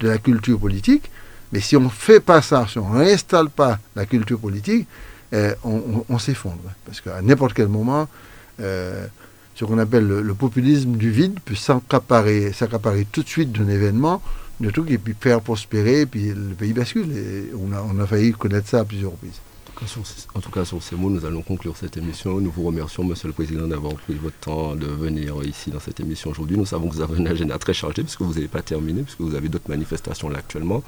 [0.00, 1.10] de la culture politique.
[1.52, 4.86] Mais si on ne fait pas ça, si on n'installe pas la culture politique,
[5.34, 6.62] euh, on, on- on s'effondre.
[6.86, 8.06] Parce qu'à n'importe quel moment,
[8.60, 9.06] euh,
[9.56, 13.68] ce qu'on appelle le, le populisme du vide peut s'accaparer, s'accaparer tout de suite d'un
[13.68, 14.22] événement,
[14.60, 17.10] de truc, et puis faire prospérer, et puis le pays bascule.
[17.10, 19.40] Et on a, on a failli connaître ça à plusieurs reprises.
[20.34, 22.40] En tout cas, sur ces- mots, nous allons conclure cette émission.
[22.40, 26.00] Nous vous remercions, Monsieur le Président, d'avoir pris votre temps de venir ici dans cette
[26.00, 26.56] émission aujourd'hui.
[26.56, 29.20] Nous savons que vous avez un agenda très chargé, puisque vous n'avez pas terminé, puisque
[29.20, 30.82] vous avez d'autres manifestations là actuellement.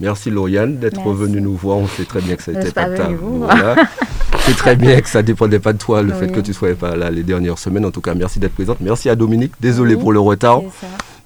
[0.00, 1.20] Merci Lauriane d'être Merci.
[1.20, 1.76] venu nous voir.
[1.78, 3.76] On sait très bien que ça n'était pas ta- venue Voilà.
[4.40, 6.54] C'est très bien que ça ne dépendait pas de toi, le fait que tu ne
[6.54, 7.84] sois pas là les dernières semaines.
[7.84, 8.78] En tout cas, merci d'être présente.
[8.80, 9.52] Merci à Dominique.
[9.60, 10.00] Désolé Oui.
[10.00, 10.62] pour le retard.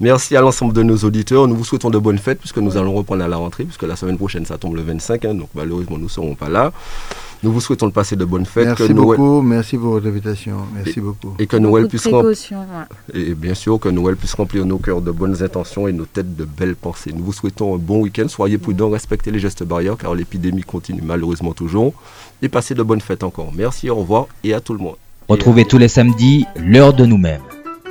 [0.00, 1.46] Merci à l'ensemble de nos auditeurs.
[1.46, 3.94] Nous vous souhaitons de bonnes fêtes puisque nous allons reprendre à la rentrée, puisque la
[3.94, 6.72] semaine prochaine ça tombe le 25, hein, donc malheureusement nous ne serons pas là.
[7.44, 10.06] Nous vous souhaitons de passer de bonnes fêtes, Merci que Noël, beaucoup, merci pour votre
[10.06, 10.56] invitation.
[10.74, 11.34] Merci beaucoup.
[11.38, 13.20] et que Noël Beaucoup de puisse ouais.
[13.20, 16.36] et bien sûr que Noël puisse remplir nos cœurs de bonnes intentions et nos têtes
[16.36, 17.12] de belles pensées.
[17.14, 18.28] Nous vous souhaitons un bon week-end.
[18.28, 21.92] Soyez prudents, respectez les gestes barrières car l'épidémie continue malheureusement toujours.
[22.40, 23.52] Et passez de bonnes fêtes encore.
[23.54, 24.96] Merci, au revoir et à tout le monde.
[25.28, 27.42] Retrouvez tous les samedis l'heure de nous-mêmes.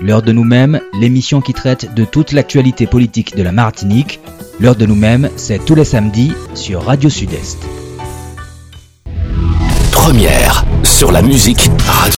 [0.02, 4.20] L'heure de nous-mêmes, l'émission qui traite de toute l'actualité politique de la Martinique.
[4.60, 7.83] L'heure de nous-mêmes, c'est tous les samedis sur Radio Sud-Est.
[9.92, 11.70] Première sur la musique.
[11.88, 12.12] Radio